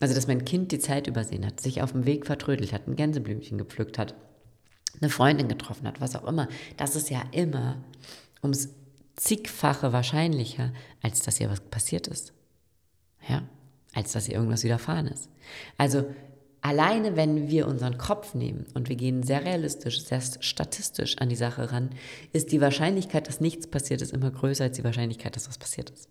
Also, 0.00 0.14
dass 0.14 0.28
mein 0.28 0.44
Kind 0.44 0.70
die 0.72 0.78
Zeit 0.78 1.06
übersehen 1.06 1.44
hat, 1.44 1.60
sich 1.60 1.82
auf 1.82 1.92
dem 1.92 2.06
Weg 2.06 2.26
vertrödelt 2.26 2.72
hat, 2.72 2.86
ein 2.86 2.96
Gänseblümchen 2.96 3.58
gepflückt 3.58 3.98
hat, 3.98 4.14
eine 5.00 5.10
Freundin 5.10 5.48
getroffen 5.48 5.86
hat, 5.88 6.00
was 6.00 6.14
auch 6.14 6.24
immer. 6.24 6.48
Das 6.76 6.94
ist 6.94 7.10
ja 7.10 7.22
immer 7.32 7.76
ums 8.42 8.68
zigfache 9.16 9.92
wahrscheinlicher, 9.92 10.72
als 11.02 11.20
dass 11.20 11.40
ihr 11.40 11.50
was 11.50 11.60
passiert 11.60 12.06
ist. 12.06 12.32
Ja, 13.28 13.42
als 13.94 14.12
dass 14.12 14.28
ihr 14.28 14.34
irgendwas 14.34 14.64
widerfahren 14.64 15.06
ist. 15.06 15.28
Also 15.78 16.04
alleine, 16.60 17.16
wenn 17.16 17.48
wir 17.48 17.68
unseren 17.68 17.98
Kopf 17.98 18.34
nehmen 18.34 18.66
und 18.74 18.88
wir 18.88 18.96
gehen 18.96 19.22
sehr 19.22 19.44
realistisch, 19.44 20.02
sehr 20.02 20.20
statistisch 20.40 21.18
an 21.18 21.28
die 21.28 21.36
Sache 21.36 21.70
ran, 21.70 21.90
ist 22.32 22.52
die 22.52 22.60
Wahrscheinlichkeit, 22.60 23.28
dass 23.28 23.40
nichts 23.40 23.66
passiert 23.66 24.02
ist, 24.02 24.12
immer 24.12 24.30
größer 24.30 24.64
als 24.64 24.76
die 24.76 24.84
Wahrscheinlichkeit, 24.84 25.36
dass 25.36 25.48
was 25.48 25.58
passiert 25.58 25.90
ist. 25.90 26.08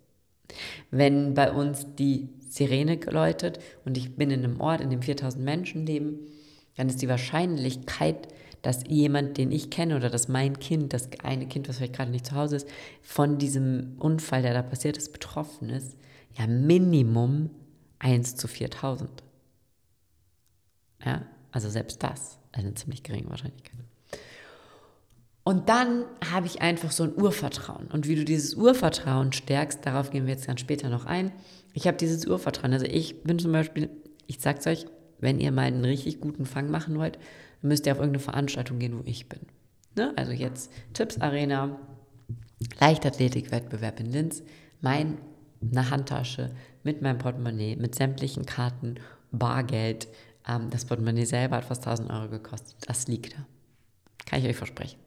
Wenn 0.92 1.34
bei 1.34 1.52
uns 1.52 1.88
die 1.98 2.30
Sirene 2.48 3.00
läutet 3.10 3.60
und 3.86 3.98
ich 3.98 4.16
bin 4.16 4.30
in 4.30 4.44
einem 4.44 4.62
Ort, 4.62 4.82
in 4.82 4.92
dem 4.92 5.02
4000 5.02 5.44
Menschen 5.44 5.86
leben, 5.86 6.20
dann 6.76 6.90
ist 6.90 7.02
die 7.02 7.10
Wahrscheinlichkeit, 7.10 8.28
dass 8.64 8.86
jemand, 8.88 9.38
den 9.38 9.52
ich 9.52 9.70
kenne 9.70 9.96
oder 9.96 10.10
dass 10.10 10.28
mein 10.28 10.58
Kind, 10.58 10.94
das 10.94 11.10
eine 11.24 11.48
Kind, 11.48 11.70
was 11.70 11.78
vielleicht 11.78 11.94
gerade 11.94 12.12
nicht 12.12 12.26
zu 12.26 12.36
Hause 12.36 12.56
ist, 12.56 12.68
von 13.02 13.38
diesem 13.38 13.98
Unfall, 14.00 14.42
der 14.42 14.54
da 14.54 14.64
passiert 14.64 14.98
ist, 14.98 15.14
betroffen 15.14 15.70
ist, 15.70 15.96
ja 16.38 16.48
Minimum 16.48 17.52
1 18.00 18.38
zu 18.38 18.48
4000. 18.48 19.10
Ja, 21.06 21.24
also 21.52 21.70
selbst 21.70 22.02
das 22.02 22.40
eine 22.54 22.74
ziemlich 22.74 23.04
geringe 23.04 23.30
Wahrscheinlichkeit. 23.30 23.80
Und 25.44 25.68
dann 25.68 26.06
habe 26.32 26.48
ich 26.48 26.62
einfach 26.62 26.92
so 26.92 27.04
ein 27.04 27.16
Urvertrauen. 27.16 27.88
Und 27.88 28.08
wie 28.08 28.16
du 28.16 28.24
dieses 28.24 28.54
Urvertrauen 28.54 29.34
stärkst, 29.34 29.86
darauf 29.86 30.10
gehen 30.10 30.26
wir 30.26 30.34
jetzt 30.34 30.48
ganz 30.48 30.62
später 30.62 30.88
noch 30.90 31.06
ein. 31.06 31.34
Ich 31.74 31.86
habe 31.86 31.98
dieses 31.98 32.26
Urvertrauen. 32.26 32.72
Also 32.72 32.86
ich 32.86 33.24
bin 33.24 33.40
zum 33.40 33.52
Beispiel, 33.52 33.90
ich 34.26 34.40
sage 34.40 34.60
es 34.60 34.68
euch, 34.68 34.86
wenn 35.20 35.42
ihr 35.42 35.52
mal 35.52 35.64
einen 35.64 35.84
richtig 35.84 36.22
guten 36.22 36.46
Fang 36.46 36.72
machen 36.72 36.98
wollt, 36.98 37.20
müsst 37.64 37.86
ihr 37.86 37.94
auf 37.94 38.00
irgendeine 38.00 38.24
Veranstaltung 38.24 38.80
gehen, 38.80 38.98
wo 38.98 39.02
ich 39.06 39.28
bin. 39.28 39.40
Ne? 39.96 40.14
Also 40.16 40.32
jetzt 40.32 40.72
Tipps 40.94 41.20
Arena, 41.20 41.80
Leichtathletik-Wettbewerb 42.80 44.00
in 44.00 44.12
Linz, 44.12 44.44
meine 44.82 45.18
Handtasche 45.90 46.52
mit 46.84 47.02
meinem 47.02 47.18
Portemonnaie, 47.18 47.76
mit 47.76 47.96
sämtlichen 47.96 48.46
Karten, 48.46 48.96
Bargeld. 49.32 50.08
Ähm, 50.48 50.70
das 50.70 50.86
Portemonnaie 50.86 51.26
selber 51.26 51.58
hat 51.58 51.66
fast 51.66 51.86
1000 51.86 52.12
Euro 52.12 52.30
gekostet. 52.30 52.76
Das 52.86 53.08
liegt 53.08 53.34
da. 53.34 53.46
Kann 54.26 54.40
ich 54.40 54.46
euch 54.46 54.56
versprechen. 54.56 55.00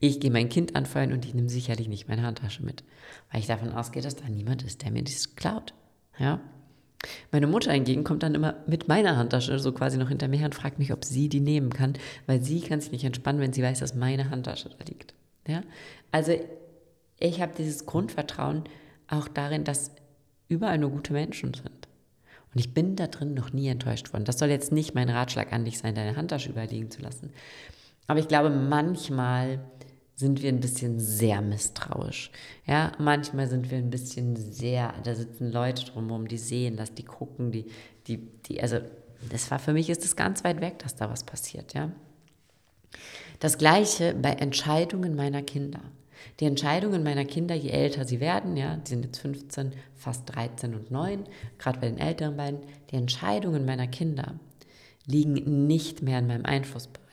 Ich 0.00 0.20
gehe 0.20 0.30
mein 0.30 0.48
Kind 0.48 0.76
anfeuern 0.76 1.12
und 1.12 1.24
ich 1.24 1.34
nehme 1.34 1.48
sicherlich 1.48 1.88
nicht 1.88 2.08
meine 2.08 2.22
Handtasche 2.22 2.64
mit, 2.64 2.84
weil 3.30 3.40
ich 3.40 3.46
davon 3.46 3.72
ausgehe, 3.72 4.02
dass 4.02 4.16
da 4.16 4.28
niemand 4.28 4.62
ist, 4.62 4.82
der 4.82 4.90
mir 4.90 5.02
das 5.02 5.36
klaut. 5.36 5.74
Ja? 6.18 6.40
Meine 7.32 7.46
Mutter 7.46 7.72
hingegen 7.72 8.04
kommt 8.04 8.22
dann 8.22 8.34
immer 8.34 8.54
mit 8.66 8.88
meiner 8.88 9.16
Handtasche 9.16 9.58
so 9.58 9.72
quasi 9.72 9.98
noch 9.98 10.08
hinter 10.08 10.28
mir 10.28 10.38
her 10.38 10.46
und 10.46 10.54
fragt 10.54 10.78
mich, 10.78 10.92
ob 10.92 11.04
sie 11.04 11.28
die 11.28 11.40
nehmen 11.40 11.70
kann, 11.70 11.94
weil 12.26 12.42
sie 12.42 12.60
kann 12.60 12.80
sich 12.80 12.92
nicht 12.92 13.04
entspannen, 13.04 13.40
wenn 13.40 13.52
sie 13.52 13.62
weiß, 13.62 13.80
dass 13.80 13.94
meine 13.94 14.30
Handtasche 14.30 14.70
da 14.70 14.84
liegt. 14.86 15.14
Ja? 15.46 15.62
Also 16.12 16.32
ich 17.18 17.40
habe 17.40 17.52
dieses 17.56 17.86
Grundvertrauen 17.86 18.64
auch 19.08 19.28
darin, 19.28 19.64
dass 19.64 19.92
überall 20.48 20.78
nur 20.78 20.90
gute 20.90 21.12
Menschen 21.12 21.54
sind. 21.54 21.88
Und 22.54 22.60
ich 22.60 22.72
bin 22.72 22.94
da 22.96 23.08
drin 23.08 23.34
noch 23.34 23.52
nie 23.52 23.68
enttäuscht 23.68 24.12
worden. 24.12 24.24
Das 24.24 24.38
soll 24.38 24.48
jetzt 24.48 24.72
nicht 24.72 24.94
mein 24.94 25.10
Ratschlag 25.10 25.52
an 25.52 25.64
dich 25.64 25.78
sein, 25.78 25.94
deine 25.94 26.16
Handtasche 26.16 26.50
überliegen 26.50 26.90
zu 26.90 27.02
lassen. 27.02 27.32
Aber 28.06 28.20
ich 28.20 28.28
glaube, 28.28 28.50
manchmal 28.50 29.64
sind 30.16 30.42
wir 30.42 30.48
ein 30.48 30.60
bisschen 30.60 31.00
sehr 31.00 31.40
misstrauisch. 31.40 32.30
Ja, 32.66 32.92
manchmal 32.98 33.48
sind 33.48 33.70
wir 33.70 33.78
ein 33.78 33.90
bisschen 33.90 34.36
sehr, 34.36 34.94
da 35.02 35.14
sitzen 35.14 35.50
Leute 35.50 35.84
drumherum, 35.84 36.28
die 36.28 36.38
sehen 36.38 36.76
das, 36.76 36.94
die 36.94 37.02
gucken, 37.02 37.50
die, 37.50 37.66
die, 38.06 38.18
die, 38.18 38.60
also 38.60 38.78
das 39.30 39.50
war 39.50 39.58
für 39.58 39.72
mich 39.72 39.90
ist 39.90 40.04
es 40.04 40.16
ganz 40.16 40.44
weit 40.44 40.60
weg, 40.60 40.78
dass 40.78 40.94
da 40.96 41.10
was 41.10 41.24
passiert, 41.24 41.74
ja. 41.74 41.90
Das 43.40 43.58
gleiche 43.58 44.14
bei 44.14 44.30
Entscheidungen 44.30 45.16
meiner 45.16 45.42
Kinder. 45.42 45.80
Die 46.40 46.46
Entscheidungen 46.46 47.02
meiner 47.02 47.24
Kinder, 47.24 47.54
je 47.54 47.70
älter 47.70 48.06
sie 48.06 48.20
werden, 48.20 48.56
ja, 48.56 48.76
die 48.76 48.90
sind 48.90 49.04
jetzt 49.04 49.18
15, 49.18 49.72
fast 49.96 50.34
13 50.34 50.74
und 50.74 50.90
9, 50.90 51.24
gerade 51.58 51.80
bei 51.80 51.88
den 51.88 51.98
älteren 51.98 52.36
beiden, 52.36 52.60
die 52.90 52.96
Entscheidungen 52.96 53.64
meiner 53.64 53.88
Kinder 53.88 54.38
liegen 55.06 55.66
nicht 55.66 56.02
mehr 56.02 56.20
in 56.20 56.28
meinem 56.28 56.46
Einflussbereich 56.46 57.04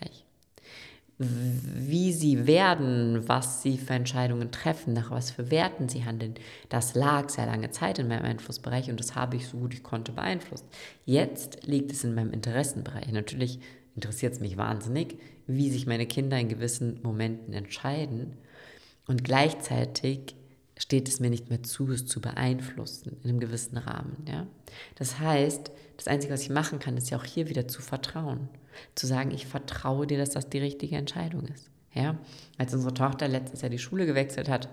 wie 1.22 2.12
sie 2.14 2.48
werden, 2.48 3.28
was 3.28 3.62
sie 3.62 3.78
für 3.78 3.94
Entscheidungen 3.94 4.52
treffen, 4.52 4.94
nach 4.94 5.12
was 5.12 5.32
für 5.32 5.52
Werten 5.52 5.90
sie 5.90 6.04
handeln, 6.04 6.36
das 6.70 6.96
lag 6.96 7.30
sehr 7.30 7.46
lange 7.46 7.72
Zeit 7.72 8.00
in 8.00 8.08
meinem 8.08 8.26
Einflussbereich 8.26 8.90
und 8.90 9.00
das 9.00 9.16
habe 9.16 9.36
ich 9.36 9.48
so 9.48 9.58
gut 9.58 9.74
ich 9.74 9.84
konnte 9.84 10.12
beeinflusst. 10.12 10.66
Jetzt 11.06 11.66
liegt 11.66 11.92
es 11.92 12.04
in 12.04 12.16
meinem 12.16 12.34
Interessenbereich. 12.34 13.12
Natürlich 13.12 13.60
interessiert 13.96 14.34
es 14.34 14.40
mich 14.40 14.58
wahnsinnig, 14.58 15.18
wie 15.48 15.70
sich 15.70 15.86
meine 15.86 16.06
Kinder 16.06 16.40
in 16.40 16.50
gewissen 16.50 17.00
Momenten 17.04 17.54
entscheiden 17.54 18.38
und 19.08 19.24
gleichzeitig 19.24 20.36
steht 20.82 21.08
es 21.08 21.20
mir 21.20 21.30
nicht 21.30 21.50
mehr 21.50 21.62
zu, 21.62 21.92
es 21.92 22.08
zu 22.08 22.22
beeinflussen 22.22 23.18
in 23.24 23.30
einem 23.30 23.40
gewissen 23.40 23.78
Rahmen. 23.78 24.26
Ja? 24.28 24.48
Das 24.96 25.20
heißt, 25.20 25.72
das 25.98 26.08
Einzige, 26.08 26.34
was 26.34 26.42
ich 26.42 26.50
machen 26.50 26.80
kann, 26.80 26.98
ist 26.98 27.10
ja 27.12 27.18
auch 27.18 27.26
hier 27.26 27.50
wieder 27.50 27.68
zu 27.68 27.82
vertrauen 27.82 28.50
zu 28.96 29.08
sagen, 29.08 29.32
ich 29.32 29.46
vertraue 29.46 30.08
dir, 30.08 30.18
dass 30.18 30.32
das 30.32 30.50
die 30.50 30.60
richtige 30.60 30.96
Entscheidung 30.96 31.46
ist. 31.48 31.70
Ja? 31.94 32.18
Als 32.58 32.74
unsere 32.74 32.94
Tochter 32.94 33.28
letztes 33.28 33.62
Jahr 33.62 33.70
die 33.70 33.80
Schule 33.80 34.06
gewechselt 34.06 34.50
hat 34.50 34.70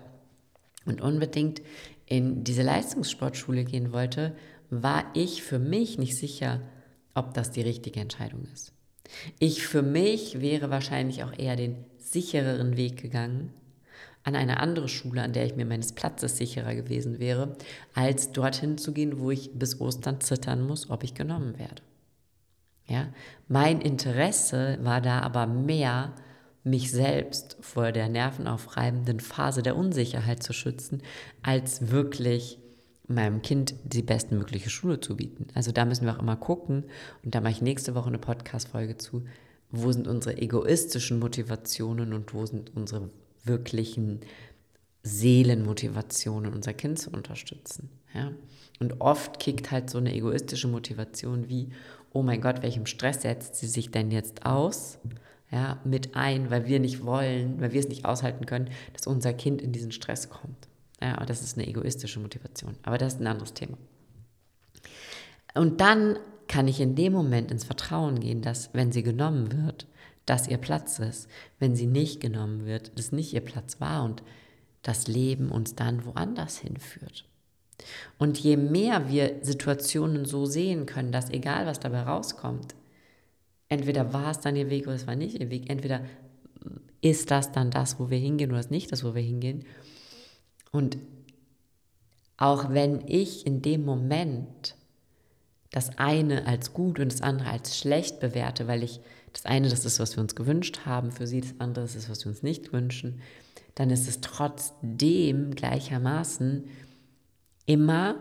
und 0.85 1.01
unbedingt 1.01 1.61
in 2.05 2.43
diese 2.43 2.63
Leistungssportschule 2.63 3.65
gehen 3.65 3.91
wollte, 3.91 4.35
war 4.69 5.05
ich 5.13 5.43
für 5.43 5.59
mich 5.59 5.97
nicht 5.97 6.17
sicher, 6.17 6.61
ob 7.13 7.33
das 7.33 7.51
die 7.51 7.61
richtige 7.61 7.99
Entscheidung 7.99 8.47
ist. 8.53 8.73
Ich 9.39 9.65
für 9.65 9.81
mich 9.81 10.39
wäre 10.39 10.69
wahrscheinlich 10.69 11.23
auch 11.23 11.37
eher 11.37 11.55
den 11.55 11.83
sichereren 11.97 12.77
Weg 12.77 13.01
gegangen, 13.01 13.53
an 14.23 14.35
eine 14.35 14.59
andere 14.59 14.89
Schule, 14.89 15.21
an 15.21 15.33
der 15.33 15.45
ich 15.45 15.55
mir 15.55 15.65
meines 15.65 15.93
Platzes 15.93 16.37
sicherer 16.37 16.75
gewesen 16.75 17.19
wäre, 17.19 17.55
als 17.93 18.31
dorthin 18.31 18.77
zu 18.77 18.91
gehen, 18.91 19.19
wo 19.19 19.31
ich 19.31 19.51
bis 19.53 19.79
Ostern 19.79 20.21
zittern 20.21 20.65
muss, 20.65 20.89
ob 20.89 21.03
ich 21.03 21.13
genommen 21.13 21.57
werde. 21.57 21.81
Ja? 22.85 23.07
Mein 23.47 23.81
Interesse 23.81 24.77
war 24.81 25.01
da 25.01 25.21
aber 25.21 25.47
mehr, 25.47 26.13
mich 26.63 26.91
selbst 26.91 27.57
vor 27.61 27.91
der 27.91 28.09
nervenaufreibenden 28.09 29.21
Phase 29.21 29.63
der 29.63 29.77
Unsicherheit 29.77 30.43
zu 30.43 30.51
schützen, 30.53 31.01
als 31.41 31.89
wirklich 31.89 32.59
meinem 33.07 33.41
Kind 33.41 33.73
die 33.83 34.03
bestmögliche 34.03 34.69
Schule 34.69 34.99
zu 34.99 35.15
bieten. 35.15 35.47
Also 35.55 35.71
da 35.71 35.85
müssen 35.85 36.05
wir 36.05 36.15
auch 36.15 36.21
immer 36.21 36.35
gucken, 36.35 36.83
und 37.23 37.33
da 37.33 37.41
mache 37.41 37.53
ich 37.53 37.61
nächste 37.61 37.95
Woche 37.95 38.07
eine 38.07 38.19
Podcast-Folge 38.19 38.97
zu, 38.97 39.25
wo 39.71 39.91
sind 39.91 40.07
unsere 40.07 40.37
egoistischen 40.37 41.19
Motivationen 41.19 42.13
und 42.13 42.33
wo 42.33 42.45
sind 42.45 42.75
unsere 42.75 43.09
wirklichen 43.49 44.21
Seelenmotivationen, 45.03 46.53
unser 46.53 46.73
Kind 46.73 46.99
zu 46.99 47.09
unterstützen. 47.09 47.89
Ja? 48.13 48.31
Und 48.79 49.01
oft 49.01 49.39
kickt 49.39 49.71
halt 49.71 49.89
so 49.89 49.97
eine 49.97 50.15
egoistische 50.15 50.69
Motivation 50.69 51.49
wie, 51.49 51.69
oh 52.13 52.21
mein 52.23 52.39
Gott, 52.39 52.61
welchem 52.61 52.85
Stress 52.85 53.23
setzt 53.23 53.55
sie 53.55 53.67
sich 53.67 53.91
denn 53.91 54.11
jetzt 54.11 54.45
aus? 54.45 54.99
Ja, 55.51 55.79
mit 55.83 56.15
ein, 56.15 56.51
weil 56.51 56.67
wir 56.67 56.79
nicht 56.79 57.03
wollen, 57.03 57.59
weil 57.59 57.73
wir 57.73 57.79
es 57.79 57.89
nicht 57.89 58.05
aushalten 58.05 58.45
können, 58.45 58.69
dass 58.93 59.07
unser 59.07 59.33
Kind 59.33 59.63
in 59.63 59.71
diesen 59.71 59.91
Stress 59.91 60.29
kommt. 60.29 60.67
Ja, 61.01 61.25
das 61.25 61.41
ist 61.41 61.57
eine 61.57 61.67
egoistische 61.67 62.19
Motivation. 62.19 62.75
Aber 62.83 62.99
das 62.99 63.15
ist 63.15 63.19
ein 63.19 63.27
anderes 63.27 63.55
Thema. 63.55 63.77
Und 65.55 65.81
dann 65.81 66.19
kann 66.47 66.67
ich 66.67 66.79
in 66.79 66.95
dem 66.95 67.13
Moment 67.13 67.51
ins 67.51 67.63
Vertrauen 67.63 68.19
gehen, 68.19 68.41
dass, 68.41 68.73
wenn 68.73 68.91
sie 68.91 69.01
genommen 69.01 69.51
wird, 69.51 69.87
dass 70.29 70.47
ihr 70.47 70.57
Platz 70.57 70.99
ist. 70.99 71.27
Wenn 71.57 71.75
sie 71.75 71.87
nicht 71.87 72.21
genommen 72.21 72.65
wird, 72.65 72.97
dass 72.97 73.11
nicht 73.11 73.33
ihr 73.33 73.41
Platz 73.41 73.81
war 73.81 74.03
und 74.03 74.23
das 74.83 75.07
Leben 75.07 75.49
uns 75.49 75.75
dann 75.75 76.05
woanders 76.05 76.59
hinführt. 76.59 77.25
Und 78.17 78.37
je 78.37 78.57
mehr 78.57 79.09
wir 79.09 79.39
Situationen 79.41 80.25
so 80.25 80.45
sehen 80.45 80.85
können, 80.85 81.11
dass 81.11 81.29
egal 81.29 81.65
was 81.65 81.79
dabei 81.79 82.01
rauskommt, 82.01 82.75
entweder 83.69 84.13
war 84.13 84.31
es 84.31 84.39
dann 84.39 84.55
ihr 84.55 84.69
Weg 84.69 84.85
oder 84.85 84.95
es 84.95 85.07
war 85.07 85.15
nicht 85.15 85.39
ihr 85.39 85.49
Weg, 85.49 85.69
entweder 85.69 86.01
ist 87.01 87.31
das 87.31 87.51
dann 87.51 87.71
das, 87.71 87.99
wo 87.99 88.09
wir 88.09 88.17
hingehen 88.17 88.51
oder 88.51 88.59
ist 88.59 88.71
nicht 88.71 88.91
das, 88.91 89.03
wo 89.03 89.15
wir 89.15 89.21
hingehen. 89.21 89.65
Und 90.71 90.97
auch 92.37 92.71
wenn 92.71 93.07
ich 93.07 93.45
in 93.45 93.61
dem 93.61 93.83
Moment 93.85 94.75
das 95.71 95.97
eine 95.97 96.47
als 96.47 96.73
gut 96.73 96.99
und 96.99 97.11
das 97.11 97.21
andere 97.21 97.49
als 97.49 97.77
schlecht 97.77 98.19
bewerte, 98.19 98.67
weil 98.67 98.83
ich 98.83 98.99
das 99.33 99.45
eine, 99.45 99.69
das 99.69 99.85
ist, 99.85 99.99
was 99.99 100.15
wir 100.15 100.21
uns 100.21 100.35
gewünscht 100.35 100.81
haben, 100.85 101.11
für 101.11 101.27
sie 101.27 101.41
das 101.41 101.53
andere 101.59 101.85
das 101.85 101.95
ist, 101.95 102.09
was 102.09 102.25
wir 102.25 102.31
uns 102.31 102.43
nicht 102.43 102.73
wünschen, 102.73 103.21
dann 103.75 103.89
ist 103.89 104.07
es 104.07 104.21
trotzdem 104.21 105.55
gleichermaßen 105.55 106.65
immer 107.65 108.15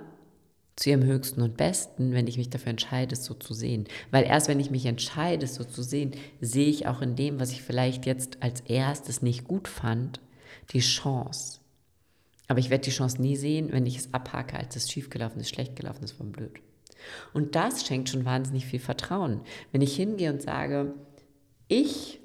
zu 0.77 0.91
ihrem 0.91 1.03
Höchsten 1.03 1.43
und 1.43 1.57
Besten, 1.57 2.13
wenn 2.13 2.29
ich 2.29 2.39
mich 2.39 2.51
dafür 2.51 2.71
entscheide, 2.71 3.15
es 3.15 3.25
so 3.25 3.35
zu 3.35 3.53
sehen. 3.53 3.89
Weil 4.13 4.25
erst 4.25 4.47
wenn 4.47 4.61
ich 4.61 4.71
mich 4.71 4.87
entscheide, 4.87 5.45
es 5.45 5.57
so 5.57 5.65
zu 5.65 5.83
sehen, 5.83 6.13
sehe 6.41 6.69
ich 6.69 6.87
auch 6.87 7.03
in 7.03 7.17
dem, 7.17 7.41
was 7.41 7.51
ich 7.51 7.63
vielleicht 7.63 8.07
jetzt 8.07 8.43
als 8.43 8.61
erstes 8.61 9.21
nicht 9.21 9.45
gut 9.45 9.67
fand, 9.67 10.21
die 10.73 10.81
Chance. 10.81 11.59
Aber 12.47 12.61
ich 12.61 12.71
werde 12.71 12.85
die 12.85 12.91
Chance 12.91 13.21
nie 13.21 13.37
sehen, 13.37 13.73
wenn 13.73 13.87
ich 13.87 13.99
es 13.99 14.15
abhake, 14.15 14.57
als 14.57 14.77
es 14.77 14.91
schiefgelaufen 14.91 15.41
ist, 15.41 15.49
schlecht 15.49 15.75
gelaufen 15.75 16.05
ist, 16.05 16.13
von 16.13 16.31
blöd. 16.31 16.61
Und 17.33 17.55
das 17.55 17.87
schenkt 17.87 18.09
schon 18.09 18.25
wahnsinnig 18.25 18.67
viel 18.67 18.81
Vertrauen. 18.81 19.41
Wenn 19.73 19.83
ich 19.83 19.97
hingehe 19.97 20.33
und 20.33 20.43
sage, 20.43 20.95
ich 21.69 22.21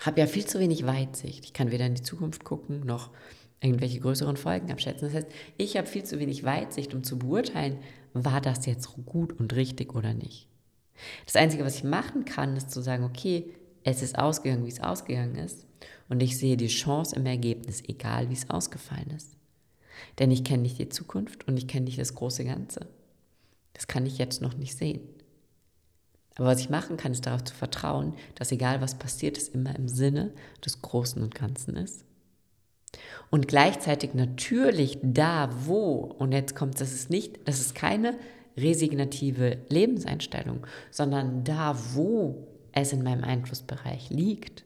habe 0.00 0.20
ja 0.20 0.26
viel 0.26 0.46
zu 0.46 0.58
wenig 0.58 0.86
Weitsicht. 0.86 1.44
Ich 1.44 1.52
kann 1.52 1.70
weder 1.70 1.86
in 1.86 1.94
die 1.94 2.02
Zukunft 2.02 2.44
gucken, 2.44 2.80
noch 2.84 3.10
irgendwelche 3.60 4.00
größeren 4.00 4.36
Folgen 4.36 4.72
abschätzen. 4.72 5.08
Das 5.08 5.14
heißt, 5.14 5.28
ich 5.56 5.76
habe 5.76 5.86
viel 5.86 6.04
zu 6.04 6.18
wenig 6.18 6.44
Weitsicht, 6.44 6.94
um 6.94 7.04
zu 7.04 7.18
beurteilen, 7.18 7.78
war 8.12 8.40
das 8.40 8.66
jetzt 8.66 8.88
gut 9.06 9.38
und 9.38 9.54
richtig 9.54 9.94
oder 9.94 10.12
nicht. 10.12 10.48
Das 11.24 11.36
Einzige, 11.36 11.64
was 11.64 11.76
ich 11.76 11.84
machen 11.84 12.24
kann, 12.24 12.56
ist 12.56 12.70
zu 12.70 12.82
sagen, 12.82 13.04
okay, 13.04 13.54
es 13.84 14.02
ist 14.02 14.18
ausgegangen, 14.18 14.64
wie 14.64 14.70
es 14.70 14.80
ausgegangen 14.80 15.36
ist. 15.36 15.66
Und 16.08 16.22
ich 16.22 16.36
sehe 16.36 16.56
die 16.56 16.68
Chance 16.68 17.16
im 17.16 17.26
Ergebnis, 17.26 17.82
egal 17.86 18.28
wie 18.28 18.34
es 18.34 18.50
ausgefallen 18.50 19.10
ist. 19.16 19.36
Denn 20.18 20.30
ich 20.30 20.44
kenne 20.44 20.62
nicht 20.62 20.78
die 20.78 20.88
Zukunft 20.88 21.48
und 21.48 21.56
ich 21.56 21.68
kenne 21.68 21.84
nicht 21.84 21.98
das 21.98 22.14
große 22.14 22.44
Ganze. 22.44 22.86
Das 23.74 23.86
kann 23.86 24.06
ich 24.06 24.18
jetzt 24.18 24.42
noch 24.42 24.54
nicht 24.54 24.76
sehen. 24.76 25.00
Aber 26.36 26.46
was 26.46 26.60
ich 26.60 26.70
machen 26.70 26.96
kann, 26.96 27.12
ist 27.12 27.26
darauf 27.26 27.44
zu 27.44 27.54
vertrauen, 27.54 28.14
dass 28.34 28.52
egal 28.52 28.80
was 28.80 28.94
passiert, 28.94 29.36
es 29.36 29.48
immer 29.48 29.76
im 29.76 29.88
Sinne 29.88 30.32
des 30.64 30.80
Großen 30.80 31.22
und 31.22 31.34
Ganzen 31.34 31.76
ist 31.76 32.04
und 33.30 33.48
gleichzeitig 33.48 34.14
natürlich 34.14 34.98
da, 35.02 35.50
wo, 35.66 36.14
und 36.18 36.32
jetzt 36.32 36.54
kommt, 36.54 36.80
das 36.80 36.92
ist 36.92 37.10
nicht, 37.10 37.40
das 37.46 37.60
ist 37.60 37.74
keine 37.74 38.18
resignative 38.56 39.58
Lebenseinstellung, 39.68 40.66
sondern 40.90 41.44
da, 41.44 41.76
wo 41.94 42.46
es 42.72 42.92
in 42.92 43.02
meinem 43.02 43.24
Einflussbereich 43.24 44.10
liegt, 44.10 44.64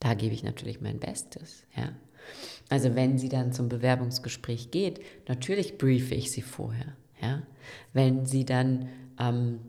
da 0.00 0.14
gebe 0.14 0.34
ich 0.34 0.42
natürlich 0.42 0.80
mein 0.80 0.98
Bestes, 0.98 1.64
ja. 1.76 1.92
Also 2.68 2.96
wenn 2.96 3.18
sie 3.18 3.28
dann 3.28 3.52
zum 3.52 3.68
Bewerbungsgespräch 3.68 4.72
geht, 4.72 5.00
natürlich 5.28 5.78
briefe 5.78 6.16
ich 6.16 6.32
sie 6.32 6.42
vorher, 6.42 6.96
ja. 7.20 7.42
Wenn 7.92 8.26
sie 8.26 8.44
dann 8.44 8.88
ähm, 9.18 9.60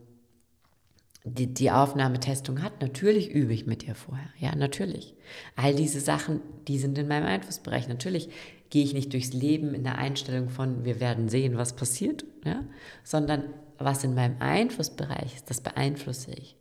die, 1.23 1.53
die 1.53 1.71
Aufnahmetestung 1.71 2.61
hat, 2.61 2.81
natürlich 2.81 3.29
übe 3.29 3.53
ich 3.53 3.65
mit 3.65 3.87
ihr 3.87 3.95
vorher. 3.95 4.29
Ja, 4.39 4.55
natürlich. 4.55 5.13
All 5.55 5.75
diese 5.75 5.99
Sachen, 5.99 6.41
die 6.67 6.77
sind 6.77 6.97
in 6.97 7.07
meinem 7.07 7.25
Einflussbereich. 7.25 7.87
Natürlich 7.87 8.29
gehe 8.69 8.83
ich 8.83 8.93
nicht 8.93 9.13
durchs 9.13 9.33
Leben 9.33 9.73
in 9.73 9.83
der 9.83 9.97
Einstellung 9.97 10.49
von, 10.49 10.85
wir 10.85 10.99
werden 10.99 11.29
sehen, 11.29 11.57
was 11.57 11.75
passiert, 11.75 12.25
ja, 12.45 12.63
sondern 13.03 13.43
was 13.77 14.03
in 14.03 14.15
meinem 14.15 14.37
Einflussbereich 14.39 15.35
ist, 15.35 15.49
das 15.49 15.61
beeinflusse 15.61 16.31
ich 16.31 16.57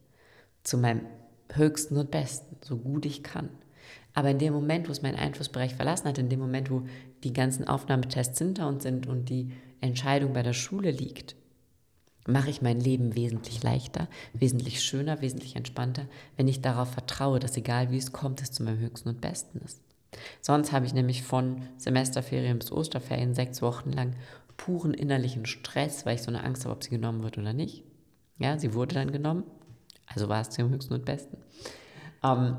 zu 0.62 0.78
meinem 0.78 1.02
Höchsten 1.52 1.96
und 1.96 2.10
Besten, 2.10 2.56
so 2.60 2.76
gut 2.76 3.06
ich 3.06 3.22
kann. 3.22 3.48
Aber 4.14 4.30
in 4.30 4.38
dem 4.38 4.52
Moment, 4.52 4.88
wo 4.88 4.92
es 4.92 5.02
meinen 5.02 5.18
Einflussbereich 5.18 5.74
verlassen 5.74 6.08
hat, 6.08 6.18
in 6.18 6.28
dem 6.28 6.40
Moment, 6.40 6.70
wo 6.70 6.82
die 7.22 7.32
ganzen 7.32 7.68
Aufnahmetests 7.68 8.38
hinter 8.38 8.66
uns 8.66 8.82
sind 8.82 9.06
und 9.06 9.28
die 9.28 9.52
Entscheidung 9.80 10.32
bei 10.32 10.42
der 10.42 10.52
Schule 10.52 10.90
liegt, 10.90 11.36
mache 12.26 12.50
ich 12.50 12.62
mein 12.62 12.80
Leben 12.80 13.14
wesentlich 13.14 13.62
leichter, 13.62 14.08
wesentlich 14.32 14.82
schöner, 14.82 15.20
wesentlich 15.20 15.56
entspannter, 15.56 16.06
wenn 16.36 16.48
ich 16.48 16.60
darauf 16.60 16.90
vertraue, 16.90 17.38
dass 17.38 17.56
egal 17.56 17.90
wie 17.90 17.98
es 17.98 18.12
kommt, 18.12 18.42
es 18.42 18.52
zu 18.52 18.62
meinem 18.62 18.80
Höchsten 18.80 19.08
und 19.08 19.20
Besten 19.20 19.60
ist. 19.64 19.80
Sonst 20.40 20.72
habe 20.72 20.86
ich 20.86 20.94
nämlich 20.94 21.22
von 21.22 21.62
Semesterferien 21.76 22.58
bis 22.58 22.72
Osterferien 22.72 23.34
sechs 23.34 23.62
Wochen 23.62 23.92
lang 23.92 24.14
puren 24.56 24.94
innerlichen 24.94 25.46
Stress, 25.46 26.06
weil 26.06 26.16
ich 26.16 26.22
so 26.22 26.28
eine 26.28 26.42
Angst 26.42 26.64
habe, 26.64 26.74
ob 26.74 26.82
sie 26.82 26.90
genommen 26.90 27.22
wird 27.22 27.38
oder 27.38 27.52
nicht. 27.52 27.84
Ja, 28.38 28.58
sie 28.58 28.74
wurde 28.74 28.94
dann 28.94 29.12
genommen, 29.12 29.44
also 30.06 30.28
war 30.28 30.40
es 30.40 30.50
zum 30.50 30.70
Höchsten 30.70 30.94
und 30.94 31.04
Besten. 31.04 31.38
Ähm, 32.24 32.56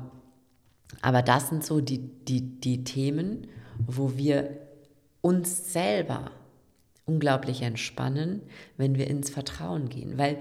aber 1.02 1.22
das 1.22 1.48
sind 1.48 1.64
so 1.64 1.80
die, 1.80 1.98
die, 1.98 2.60
die 2.60 2.84
Themen, 2.84 3.48
wo 3.86 4.16
wir 4.16 4.58
uns 5.20 5.72
selber 5.72 6.30
unglaublich 7.08 7.62
entspannen, 7.62 8.42
wenn 8.76 8.96
wir 8.96 9.08
ins 9.08 9.30
Vertrauen 9.30 9.88
gehen. 9.88 10.18
Weil 10.18 10.38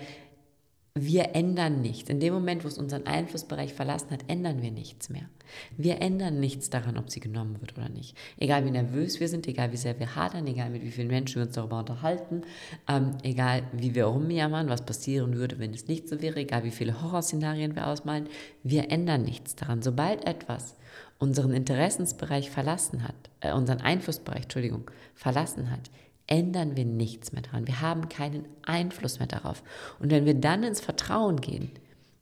wir 1.00 1.36
ändern 1.36 1.82
nichts. 1.82 2.10
In 2.10 2.20
dem 2.20 2.34
Moment, 2.34 2.64
wo 2.64 2.68
es 2.68 2.78
unseren 2.78 3.06
Einflussbereich 3.06 3.74
verlassen 3.74 4.12
hat, 4.12 4.26
ändern 4.28 4.62
wir 4.62 4.72
nichts 4.72 5.10
mehr. 5.10 5.30
Wir 5.78 6.02
ändern 6.02 6.40
nichts 6.40 6.70
daran, 6.70 6.98
ob 6.98 7.10
sie 7.10 7.20
genommen 7.20 7.62
wird 7.62 7.78
oder 7.78 7.90
nicht. 7.90 8.18
Egal 8.38 8.66
wie 8.66 8.72
nervös 8.72 9.20
wir 9.20 9.30
sind, 9.30 9.48
egal 9.48 9.72
wie 9.72 9.78
sehr 9.78 9.98
wir 10.00 10.16
hadern, 10.16 10.48
egal 10.48 10.70
mit 10.70 10.84
wie 10.84 10.92
vielen 10.92 11.08
Menschen 11.08 11.36
wir 11.36 11.48
uns 11.48 11.56
darüber 11.56 11.80
unterhalten, 11.80 12.42
ähm, 12.88 13.12
egal 13.24 13.64
wie 13.72 13.96
wir 13.96 14.06
rumjammern, 14.06 14.70
was 14.70 14.86
passieren 14.86 15.36
würde, 15.36 15.60
wenn 15.60 15.74
es 15.74 15.88
nicht 15.88 16.10
so 16.10 16.22
wäre, 16.22 16.40
egal 16.40 16.64
wie 16.64 16.72
viele 16.72 17.02
Horrorszenarien 17.02 17.76
wir 17.76 17.88
ausmalen, 17.88 18.28
wir 18.64 18.92
ändern 18.92 19.24
nichts 19.24 19.56
daran. 19.56 19.82
Sobald 19.82 20.26
etwas 20.26 20.76
unseren 21.20 21.54
Interessensbereich 21.54 22.50
verlassen 22.50 23.04
hat, 23.04 23.16
äh, 23.40 23.54
unseren 23.54 23.82
Einflussbereich, 23.82 24.44
Entschuldigung, 24.44 24.90
verlassen 25.16 25.72
hat, 25.72 25.90
ändern 26.28 26.76
wir 26.76 26.86
nichts 26.86 27.32
mehr 27.32 27.42
daran. 27.42 27.68
Wir 27.68 27.82
haben 27.82 28.10
keinen 28.10 28.46
Einfluss 28.64 29.20
mehr 29.20 29.28
darauf. 29.28 29.64
Und 30.00 30.12
wenn 30.12 30.26
wir 30.26 30.36
dann 30.36 30.64
ins 30.64 30.82
Vertrauen 30.82 31.42
gehen, 31.42 31.72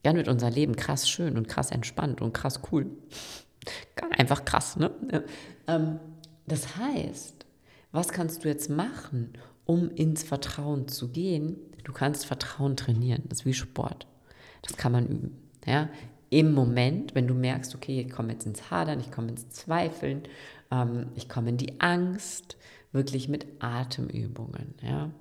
dann 0.03 0.15
wird 0.15 0.27
unser 0.27 0.51
Leben 0.51 0.75
krass 0.75 1.09
schön 1.09 1.35
und 1.37 1.47
krass 1.47 1.71
entspannt 1.71 2.21
und 2.21 2.33
krass 2.33 2.61
cool. 2.71 2.85
Einfach 4.11 4.45
krass, 4.45 4.77
ne? 4.77 4.91
Ähm, 5.67 5.99
das 6.45 6.77
heißt, 6.77 7.45
was 7.91 8.09
kannst 8.09 8.43
du 8.43 8.49
jetzt 8.49 8.69
machen, 8.69 9.33
um 9.65 9.89
ins 9.89 10.23
Vertrauen 10.23 10.87
zu 10.87 11.09
gehen? 11.09 11.57
Du 11.83 11.91
kannst 11.91 12.25
Vertrauen 12.25 12.77
trainieren. 12.77 13.23
Das 13.29 13.39
ist 13.39 13.45
wie 13.45 13.53
Sport. 13.53 14.05
Das 14.61 14.77
kann 14.77 14.91
man 14.91 15.07
üben. 15.07 15.37
Ja? 15.65 15.89
Im 16.29 16.53
Moment, 16.53 17.15
wenn 17.15 17.27
du 17.27 17.33
merkst, 17.33 17.73
okay, 17.73 18.01
ich 18.01 18.11
komme 18.11 18.33
jetzt 18.33 18.45
ins 18.45 18.69
Hadern, 18.69 18.99
ich 18.99 19.11
komme 19.11 19.29
ins 19.29 19.49
Zweifeln, 19.49 20.23
ähm, 20.71 21.07
ich 21.15 21.29
komme 21.29 21.49
in 21.49 21.57
die 21.57 21.79
Angst, 21.79 22.57
wirklich 22.95 23.29
mit 23.29 23.45
Atemübungen, 23.59 24.73
ja, 24.81 25.11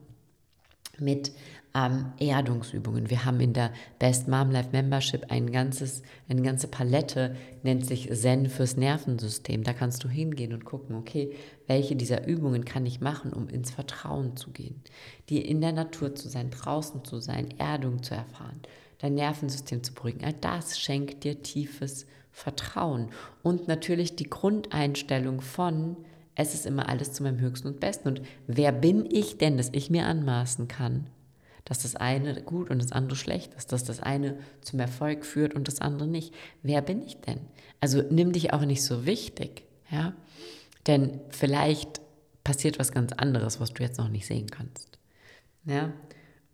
mit 0.98 1.32
ähm, 1.74 2.12
Erdungsübungen. 2.18 3.10
Wir 3.10 3.24
haben 3.24 3.40
in 3.40 3.52
der 3.52 3.72
Best 3.98 4.28
Mom 4.28 4.50
Life 4.50 4.70
Membership 4.72 5.30
ein 5.30 5.50
ganzes, 5.50 6.02
eine 6.28 6.42
ganze 6.42 6.68
Palette, 6.68 7.36
nennt 7.62 7.84
sich 7.84 8.10
Zen 8.12 8.48
fürs 8.48 8.76
Nervensystem. 8.76 9.64
Da 9.64 9.72
kannst 9.72 10.04
du 10.04 10.08
hingehen 10.08 10.52
und 10.52 10.64
gucken, 10.64 10.94
okay, 10.94 11.34
welche 11.66 11.96
dieser 11.96 12.26
Übungen 12.26 12.64
kann 12.64 12.86
ich 12.86 13.00
machen, 13.00 13.32
um 13.32 13.48
ins 13.48 13.72
Vertrauen 13.72 14.36
zu 14.36 14.50
gehen, 14.52 14.80
die 15.28 15.44
in 15.44 15.60
der 15.60 15.72
Natur 15.72 16.14
zu 16.14 16.28
sein, 16.28 16.50
draußen 16.50 17.04
zu 17.04 17.18
sein, 17.18 17.48
Erdung 17.58 18.02
zu 18.02 18.14
erfahren, 18.14 18.60
dein 18.98 19.14
Nervensystem 19.14 19.82
zu 19.82 19.92
beruhigen. 19.94 20.24
All 20.24 20.34
das 20.34 20.78
schenkt 20.78 21.24
dir 21.24 21.42
tiefes 21.42 22.06
Vertrauen 22.30 23.10
und 23.42 23.68
natürlich 23.68 24.16
die 24.16 24.30
Grundeinstellung 24.30 25.40
von 25.40 25.96
es 26.34 26.54
ist 26.54 26.66
immer 26.66 26.88
alles 26.88 27.12
zu 27.12 27.22
meinem 27.22 27.40
Höchsten 27.40 27.68
und 27.68 27.80
Besten. 27.80 28.08
Und 28.08 28.22
wer 28.46 28.72
bin 28.72 29.08
ich 29.10 29.38
denn, 29.38 29.56
dass 29.56 29.70
ich 29.72 29.90
mir 29.90 30.06
anmaßen 30.06 30.68
kann, 30.68 31.06
dass 31.64 31.80
das 31.80 31.96
eine 31.96 32.42
gut 32.42 32.70
und 32.70 32.82
das 32.82 32.92
andere 32.92 33.16
schlecht 33.16 33.54
ist, 33.54 33.72
dass 33.72 33.84
das 33.84 34.00
eine 34.00 34.38
zum 34.60 34.80
Erfolg 34.80 35.24
führt 35.24 35.54
und 35.54 35.68
das 35.68 35.80
andere 35.80 36.08
nicht? 36.08 36.34
Wer 36.62 36.82
bin 36.82 37.02
ich 37.02 37.20
denn? 37.20 37.40
Also 37.80 38.02
nimm 38.10 38.32
dich 38.32 38.52
auch 38.52 38.64
nicht 38.64 38.82
so 38.82 39.06
wichtig, 39.06 39.64
ja? 39.90 40.14
Denn 40.86 41.20
vielleicht 41.30 42.02
passiert 42.42 42.78
was 42.78 42.92
ganz 42.92 43.12
anderes, 43.12 43.58
was 43.58 43.72
du 43.72 43.82
jetzt 43.82 43.98
noch 43.98 44.08
nicht 44.08 44.26
sehen 44.26 44.50
kannst. 44.50 44.98
Ja? 45.64 45.92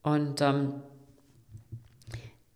Und 0.03 0.41
ähm, 0.41 0.75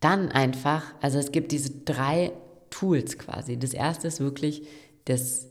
dann 0.00 0.30
einfach, 0.30 0.94
also 1.00 1.18
es 1.18 1.32
gibt 1.32 1.50
diese 1.50 1.70
drei 1.70 2.32
Tools 2.70 3.18
quasi. 3.18 3.58
Das 3.58 3.74
erste 3.74 4.06
ist 4.06 4.20
wirklich 4.20 4.66
das 5.06 5.48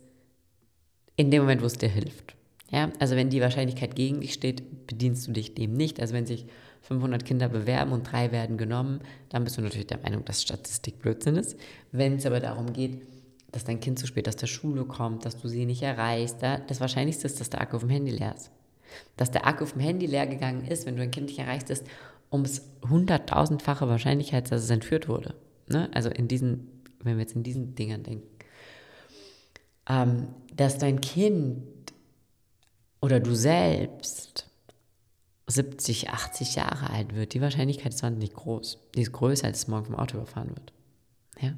in 1.15 1.31
dem 1.31 1.43
Moment, 1.43 1.61
wo 1.61 1.65
es 1.65 1.77
dir 1.77 1.89
hilft. 1.89 2.35
Ja, 2.69 2.91
also 2.99 3.15
wenn 3.15 3.29
die 3.29 3.41
Wahrscheinlichkeit 3.41 3.95
gegen 3.95 4.21
dich 4.21 4.33
steht, 4.33 4.87
bedienst 4.87 5.27
du 5.27 5.31
dich 5.31 5.53
dem 5.53 5.73
nicht. 5.73 5.99
Also 5.99 6.13
wenn 6.13 6.25
sich 6.25 6.47
500 6.81 7.23
Kinder 7.23 7.47
bewerben 7.47 7.91
und 7.91 8.11
drei 8.11 8.31
werden 8.31 8.57
genommen, 8.57 9.01
dann 9.29 9.43
bist 9.43 9.57
du 9.57 9.61
natürlich 9.61 9.87
der 9.87 9.99
Meinung, 9.99 10.25
dass 10.25 10.41
Statistik 10.41 10.99
Blödsinn 10.99 11.35
ist. 11.35 11.57
Wenn 11.91 12.15
es 12.15 12.25
aber 12.25 12.39
darum 12.39 12.73
geht, 12.73 13.01
dass 13.51 13.63
dein 13.63 13.79
Kind 13.79 13.99
zu 13.99 14.07
spät 14.07 14.27
aus 14.27 14.35
der 14.35 14.47
Schule 14.47 14.85
kommt, 14.85 15.23
dass 15.23 15.39
du 15.39 15.47
sie 15.47 15.65
nicht 15.65 15.83
erreichst, 15.83 16.37
da, 16.41 16.57
das 16.57 16.81
Wahrscheinlichste 16.81 17.27
ist, 17.27 17.39
dass 17.39 17.51
der 17.51 17.61
Akku 17.61 17.75
auf 17.75 17.83
dem 17.83 17.91
Handy 17.91 18.11
leer 18.11 18.33
ist. 18.35 18.49
Dass 19.17 19.29
der 19.29 19.45
Akku 19.45 19.63
auf 19.63 19.73
dem 19.73 19.81
Handy 19.81 20.07
leer 20.07 20.25
gegangen 20.25 20.65
ist, 20.65 20.87
wenn 20.87 20.95
du 20.95 21.03
ein 21.03 21.11
Kind 21.11 21.27
nicht 21.27 21.39
erreichst, 21.39 21.69
ist 21.69 21.85
um 22.31 22.41
es 22.41 22.67
hunderttausendfache 22.89 23.87
Wahrscheinlichkeit, 23.87 24.51
dass 24.51 24.63
es 24.63 24.69
entführt 24.71 25.07
wurde. 25.07 25.35
Ne? 25.69 25.89
Also 25.93 26.09
in 26.09 26.27
diesen, 26.27 26.81
wenn 27.03 27.17
wir 27.17 27.21
jetzt 27.21 27.35
in 27.35 27.43
diesen 27.43 27.75
Dingern 27.75 28.01
denken 28.01 28.32
ähm, 29.87 30.27
dass 30.55 30.77
dein 30.77 31.01
Kind 31.01 31.63
oder 33.01 33.19
du 33.19 33.35
selbst 33.35 34.49
70, 35.47 36.09
80 36.09 36.55
Jahre 36.55 36.89
alt 36.89 37.15
wird, 37.15 37.33
die 37.33 37.41
Wahrscheinlichkeit 37.41 37.93
ist 37.93 38.03
wahnsinnig 38.03 38.33
groß. 38.33 38.79
Die 38.95 39.01
ist 39.01 39.11
größer, 39.11 39.45
als 39.45 39.59
es 39.59 39.67
morgen 39.67 39.85
vom 39.85 39.95
Auto 39.95 40.17
überfahren 40.17 40.49
wird. 40.49 40.73
Ja? 41.39 41.53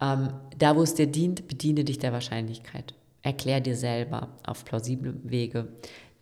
Ähm, 0.00 0.34
da, 0.56 0.76
wo 0.76 0.82
es 0.82 0.94
dir 0.94 1.06
dient, 1.06 1.48
bediene 1.48 1.84
dich 1.84 1.98
der 1.98 2.12
Wahrscheinlichkeit. 2.12 2.94
Erklär 3.22 3.60
dir 3.60 3.76
selber 3.76 4.28
auf 4.44 4.64
plausible 4.64 5.14
Wege, 5.24 5.68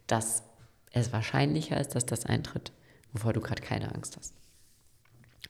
dass 0.06 0.44
es 0.92 1.12
wahrscheinlicher 1.12 1.78
ist, 1.78 1.94
dass 1.94 2.06
das 2.06 2.24
eintritt, 2.24 2.72
wovor 3.12 3.32
du 3.32 3.40
gerade 3.40 3.62
keine 3.62 3.94
Angst 3.94 4.16
hast. 4.16 4.34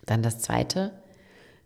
Dann 0.06 0.22
das 0.22 0.38
Zweite, 0.38 0.92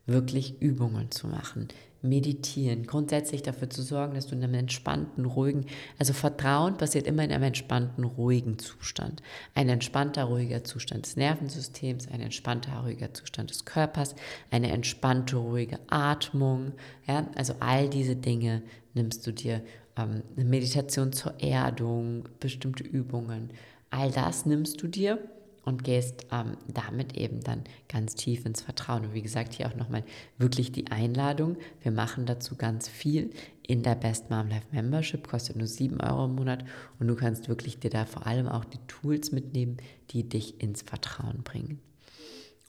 wirklich 0.07 0.61
Übungen 0.61 1.11
zu 1.11 1.29
machen, 1.29 1.68
meditieren, 2.02 2.86
grundsätzlich 2.86 3.42
dafür 3.42 3.68
zu 3.68 3.82
sorgen, 3.82 4.14
dass 4.14 4.26
du 4.26 4.34
in 4.34 4.42
einem 4.42 4.54
entspannten, 4.54 5.24
ruhigen, 5.24 5.66
also 5.98 6.12
Vertrauen 6.12 6.76
passiert 6.76 7.06
immer 7.06 7.24
in 7.24 7.32
einem 7.32 7.44
entspannten, 7.44 8.04
ruhigen 8.04 8.58
Zustand. 8.58 9.22
Ein 9.54 9.68
entspannter, 9.68 10.24
ruhiger 10.24 10.64
Zustand 10.64 11.06
des 11.06 11.16
Nervensystems, 11.16 12.08
ein 12.08 12.20
entspannter, 12.20 12.80
ruhiger 12.80 13.12
Zustand 13.12 13.50
des 13.50 13.64
Körpers, 13.64 14.14
eine 14.50 14.70
entspannte, 14.70 15.36
ruhige 15.36 15.78
Atmung. 15.88 16.72
Ja? 17.06 17.28
Also 17.34 17.54
all 17.60 17.88
diese 17.88 18.16
Dinge 18.16 18.62
nimmst 18.94 19.26
du 19.26 19.32
dir, 19.32 19.62
ähm, 19.96 20.22
Meditation 20.36 21.12
zur 21.12 21.34
Erdung, 21.42 22.28
bestimmte 22.38 22.84
Übungen, 22.84 23.50
all 23.90 24.10
das 24.10 24.46
nimmst 24.46 24.82
du 24.82 24.88
dir 24.88 25.18
und 25.64 25.85
gehst 25.85 26.27
ähm, 26.31 26.57
damit 26.68 27.16
eben 27.16 27.40
dann 27.40 27.64
ganz 27.88 28.14
tief 28.14 28.46
ins 28.46 28.62
Vertrauen. 28.62 29.07
Und 29.07 29.14
wie 29.14 29.23
gesagt, 29.23 29.55
hier 29.55 29.68
auch 29.68 29.77
nochmal 29.77 30.05
wirklich 30.38 30.73
die 30.73 30.90
Einladung. 30.90 31.57
Wir 31.83 31.92
machen 31.92 32.27
dazu 32.27 32.57
ganz 32.57 32.88
viel 32.88 33.31
in 33.66 33.83
der 33.83 33.94
Best 33.94 34.31
Mom 34.31 34.49
Life 34.49 34.66
Membership, 34.73 35.29
kostet 35.29 35.57
nur 35.57 35.66
7 35.66 36.01
Euro 36.01 36.25
im 36.25 36.35
Monat 36.35 36.64
und 36.99 37.07
du 37.07 37.14
kannst 37.14 37.49
wirklich 37.49 37.79
dir 37.79 37.90
da 37.90 38.05
vor 38.05 38.27
allem 38.27 38.49
auch 38.49 38.64
die 38.64 38.81
Tools 38.88 39.33
mitnehmen, 39.33 39.77
die 40.11 40.29
dich 40.29 40.61
ins 40.61 40.83
Vertrauen 40.83 41.42
bringen. 41.44 41.81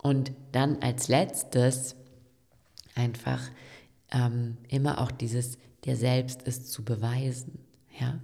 Und 0.01 0.31
dann 0.51 0.77
als 0.81 1.07
letztes 1.07 1.95
einfach 2.95 3.41
ähm, 4.11 4.57
immer 4.67 5.01
auch 5.01 5.11
dieses, 5.11 5.57
dir 5.85 5.95
selbst 5.95 6.43
ist 6.43 6.71
zu 6.71 6.83
beweisen, 6.83 7.59
ja, 7.99 8.19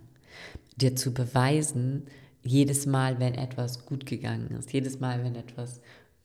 dir 0.76 0.96
zu 0.96 1.14
beweisen, 1.14 2.08
jedes 2.48 2.86
Mal, 2.86 3.20
wenn 3.20 3.36
etwas 3.36 3.86
gut 3.86 4.06
gegangen 4.06 4.50
ist, 4.58 4.74
jedes 4.74 5.00
Mal, 5.00 5.24
wenn 5.24 5.36
etwas 5.36 5.82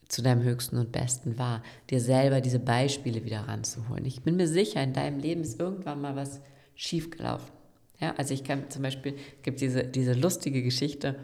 zu 0.07 0.21
deinem 0.21 0.43
Höchsten 0.43 0.77
und 0.77 0.91
Besten 0.91 1.37
war, 1.37 1.63
dir 1.89 1.99
selber 1.99 2.41
diese 2.41 2.59
Beispiele 2.59 3.23
wieder 3.25 3.41
ranzuholen. 3.41 4.05
Ich 4.05 4.21
bin 4.21 4.35
mir 4.35 4.47
sicher, 4.47 4.81
in 4.83 4.93
deinem 4.93 5.19
Leben 5.19 5.41
ist 5.41 5.59
irgendwann 5.59 6.01
mal 6.01 6.15
was 6.15 6.41
schiefgelaufen. 6.75 7.51
Ja, 7.99 8.13
also 8.17 8.33
ich 8.33 8.43
kann 8.43 8.69
zum 8.69 8.83
Beispiel, 8.83 9.15
gibt 9.43 9.61
diese, 9.61 9.83
diese 9.83 10.13
lustige 10.13 10.61
Geschichte, 10.61 11.15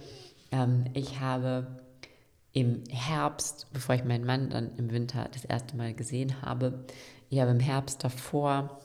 ähm, 0.52 0.86
ich 0.94 1.20
habe 1.20 1.68
im 2.54 2.84
Herbst, 2.90 3.68
bevor 3.74 3.96
ich 3.96 4.04
meinen 4.04 4.26
Mann 4.26 4.50
dann 4.50 4.76
im 4.78 4.92
Winter 4.92 5.30
das 5.32 5.46
erste 5.46 5.76
Mal 5.76 5.94
gesehen 5.94 6.42
habe, 6.42 6.86
ich 7.30 7.40
habe 7.40 7.52
im 7.52 7.60
Herbst 7.60 8.04
davor 8.04 8.80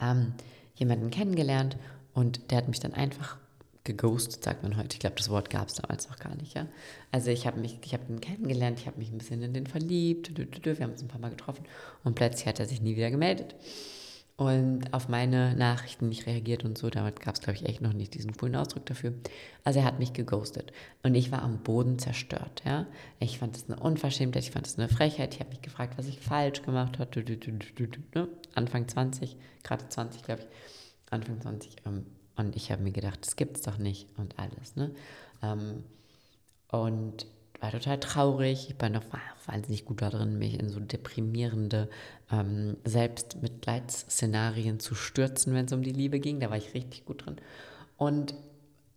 ähm, 0.00 0.34
jemanden 0.74 1.10
kennengelernt 1.10 1.76
und 2.12 2.50
der 2.50 2.58
hat 2.58 2.68
mich 2.68 2.80
dann 2.80 2.92
einfach 2.92 3.38
geghostet, 3.84 4.42
sagt 4.42 4.62
man 4.62 4.76
heute. 4.76 4.94
Ich 4.94 4.98
glaube, 4.98 5.16
das 5.16 5.28
Wort 5.28 5.50
gab 5.50 5.68
es 5.68 5.74
damals 5.74 6.08
noch 6.08 6.18
gar 6.18 6.34
nicht, 6.36 6.54
ja. 6.54 6.66
Also 7.12 7.30
ich 7.30 7.46
habe 7.46 7.60
mich, 7.60 7.78
ich 7.84 7.92
habe 7.92 8.04
ihn 8.08 8.20
kennengelernt, 8.20 8.80
ich 8.80 8.86
habe 8.86 8.98
mich 8.98 9.10
ein 9.10 9.18
bisschen 9.18 9.42
in 9.42 9.52
den 9.52 9.66
verliebt, 9.66 10.36
wir 10.36 10.80
haben 10.80 10.92
uns 10.92 11.02
ein 11.02 11.08
paar 11.08 11.20
Mal 11.20 11.30
getroffen 11.30 11.64
und 12.02 12.14
plötzlich 12.14 12.46
hat 12.46 12.58
er 12.58 12.66
sich 12.66 12.80
nie 12.80 12.96
wieder 12.96 13.10
gemeldet. 13.10 13.54
Und 14.36 14.92
auf 14.92 15.08
meine 15.08 15.54
Nachrichten 15.54 16.08
nicht 16.08 16.26
reagiert 16.26 16.64
und 16.64 16.76
so, 16.76 16.90
damit 16.90 17.20
gab 17.20 17.36
es, 17.36 17.40
glaube 17.40 17.56
ich, 17.56 17.66
echt 17.66 17.80
noch 17.80 17.92
nicht 17.92 18.14
diesen 18.14 18.36
coolen 18.36 18.56
Ausdruck 18.56 18.84
dafür. 18.86 19.12
Also 19.62 19.78
er 19.78 19.84
hat 19.84 20.00
mich 20.00 20.12
geghostet. 20.12 20.72
Und 21.04 21.14
ich 21.14 21.30
war 21.30 21.42
am 21.42 21.58
Boden 21.62 22.00
zerstört, 22.00 22.62
ja. 22.66 22.88
Ich 23.20 23.38
fand 23.38 23.54
das 23.54 23.70
eine 23.70 23.78
Unverschämtheit, 23.78 24.42
ich 24.42 24.50
fand 24.50 24.66
das 24.66 24.76
eine 24.76 24.88
Frechheit. 24.88 25.34
Ich 25.34 25.40
habe 25.40 25.50
mich 25.50 25.62
gefragt, 25.62 25.96
was 25.98 26.08
ich 26.08 26.18
falsch 26.18 26.62
gemacht 26.62 26.98
habe. 26.98 27.24
Ne? 28.14 28.28
Anfang 28.54 28.88
20, 28.88 29.36
gerade 29.62 29.88
20, 29.88 30.24
glaube 30.24 30.42
ich. 30.42 30.48
Anfang 31.12 31.40
20, 31.40 31.76
ähm, 31.86 32.06
und 32.36 32.56
ich 32.56 32.70
habe 32.72 32.82
mir 32.82 32.92
gedacht, 32.92 33.20
das 33.22 33.36
gibt 33.36 33.56
es 33.56 33.62
doch 33.62 33.78
nicht 33.78 34.08
und 34.16 34.38
alles. 34.38 34.76
Ne? 34.76 34.90
Ähm, 35.42 35.84
und 36.70 37.26
war 37.60 37.70
total 37.70 37.98
traurig. 37.98 38.68
Ich 38.68 38.80
war 38.80 38.90
noch 38.90 39.04
wahnsinnig 39.46 39.84
gut 39.84 40.02
darin, 40.02 40.38
mich 40.38 40.58
in 40.58 40.68
so 40.68 40.80
deprimierende 40.80 41.88
ähm, 42.30 42.76
Selbstmitleidsszenarien 42.84 44.80
zu 44.80 44.94
stürzen, 44.94 45.54
wenn 45.54 45.66
es 45.66 45.72
um 45.72 45.82
die 45.82 45.92
Liebe 45.92 46.20
ging. 46.20 46.40
Da 46.40 46.50
war 46.50 46.56
ich 46.56 46.74
richtig 46.74 47.04
gut 47.06 47.24
drin. 47.24 47.36
Und 47.96 48.34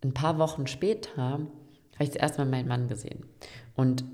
ein 0.04 0.12
paar 0.12 0.38
Wochen 0.38 0.66
später 0.66 1.16
habe 1.16 1.48
ich 2.00 2.10
das 2.10 2.16
erste 2.16 2.44
meinen 2.44 2.68
Mann 2.68 2.88
gesehen. 2.88 3.24
Und 3.74 4.04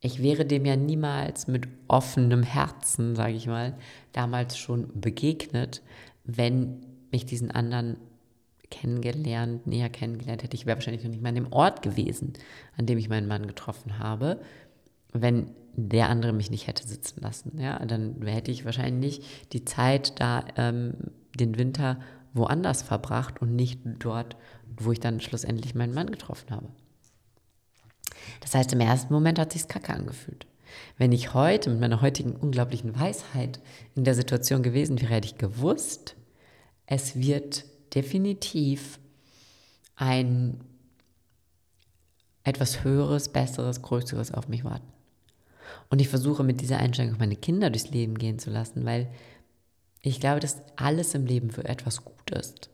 ich 0.00 0.22
wäre 0.22 0.44
dem 0.44 0.64
ja 0.64 0.76
niemals 0.76 1.46
mit 1.46 1.66
offenem 1.88 2.42
Herzen, 2.42 3.16
sage 3.16 3.34
ich 3.34 3.46
mal, 3.46 3.74
damals 4.12 4.56
schon 4.58 5.00
begegnet, 5.00 5.82
wenn 6.24 6.93
mich 7.14 7.24
diesen 7.24 7.52
anderen 7.52 7.96
kennengelernt, 8.70 9.68
näher 9.68 9.88
kennengelernt 9.88 10.42
hätte. 10.42 10.56
Ich 10.56 10.66
wäre 10.66 10.76
wahrscheinlich 10.76 11.04
noch 11.04 11.10
nicht 11.10 11.22
mal 11.22 11.28
an 11.28 11.36
dem 11.36 11.52
Ort 11.52 11.80
gewesen, 11.82 12.32
an 12.76 12.86
dem 12.86 12.98
ich 12.98 13.08
meinen 13.08 13.28
Mann 13.28 13.46
getroffen 13.46 14.00
habe, 14.00 14.40
wenn 15.12 15.50
der 15.76 16.08
andere 16.08 16.32
mich 16.32 16.50
nicht 16.50 16.66
hätte 16.66 16.86
sitzen 16.86 17.20
lassen. 17.20 17.60
Ja, 17.60 17.78
dann 17.84 18.20
hätte 18.26 18.50
ich 18.50 18.64
wahrscheinlich 18.64 19.46
die 19.52 19.64
Zeit 19.64 20.20
da, 20.20 20.44
ähm, 20.56 20.94
den 21.38 21.56
Winter 21.56 22.00
woanders 22.32 22.82
verbracht 22.82 23.40
und 23.40 23.54
nicht 23.54 23.80
dort, 24.00 24.36
wo 24.76 24.90
ich 24.90 24.98
dann 24.98 25.20
schlussendlich 25.20 25.76
meinen 25.76 25.94
Mann 25.94 26.10
getroffen 26.10 26.50
habe. 26.50 26.68
Das 28.40 28.56
heißt, 28.56 28.72
im 28.72 28.80
ersten 28.80 29.12
Moment 29.12 29.38
hat 29.38 29.52
sich 29.52 29.68
kacke 29.68 29.94
angefühlt. 29.94 30.46
Wenn 30.98 31.12
ich 31.12 31.32
heute 31.32 31.70
mit 31.70 31.80
meiner 31.80 32.00
heutigen 32.00 32.34
unglaublichen 32.34 32.98
Weisheit 32.98 33.60
in 33.94 34.02
der 34.02 34.16
Situation 34.16 34.64
gewesen 34.64 35.00
wäre, 35.00 35.14
hätte 35.14 35.28
ich 35.28 35.38
gewusst, 35.38 36.16
es 36.86 37.16
wird 37.16 37.64
definitiv 37.94 38.98
ein 39.96 40.60
etwas 42.42 42.84
Höheres, 42.84 43.30
Besseres, 43.30 43.82
Größeres 43.82 44.32
auf 44.32 44.48
mich 44.48 44.64
warten. 44.64 44.92
Und 45.88 46.00
ich 46.00 46.08
versuche 46.08 46.44
mit 46.44 46.60
dieser 46.60 46.78
Einstellung 46.78 47.16
meine 47.18 47.36
Kinder 47.36 47.70
durchs 47.70 47.90
Leben 47.90 48.18
gehen 48.18 48.38
zu 48.38 48.50
lassen, 48.50 48.84
weil 48.84 49.08
ich 50.02 50.20
glaube, 50.20 50.40
dass 50.40 50.60
alles 50.76 51.14
im 51.14 51.24
Leben 51.24 51.50
für 51.50 51.64
etwas 51.64 52.04
gut 52.04 52.30
ist. 52.30 52.68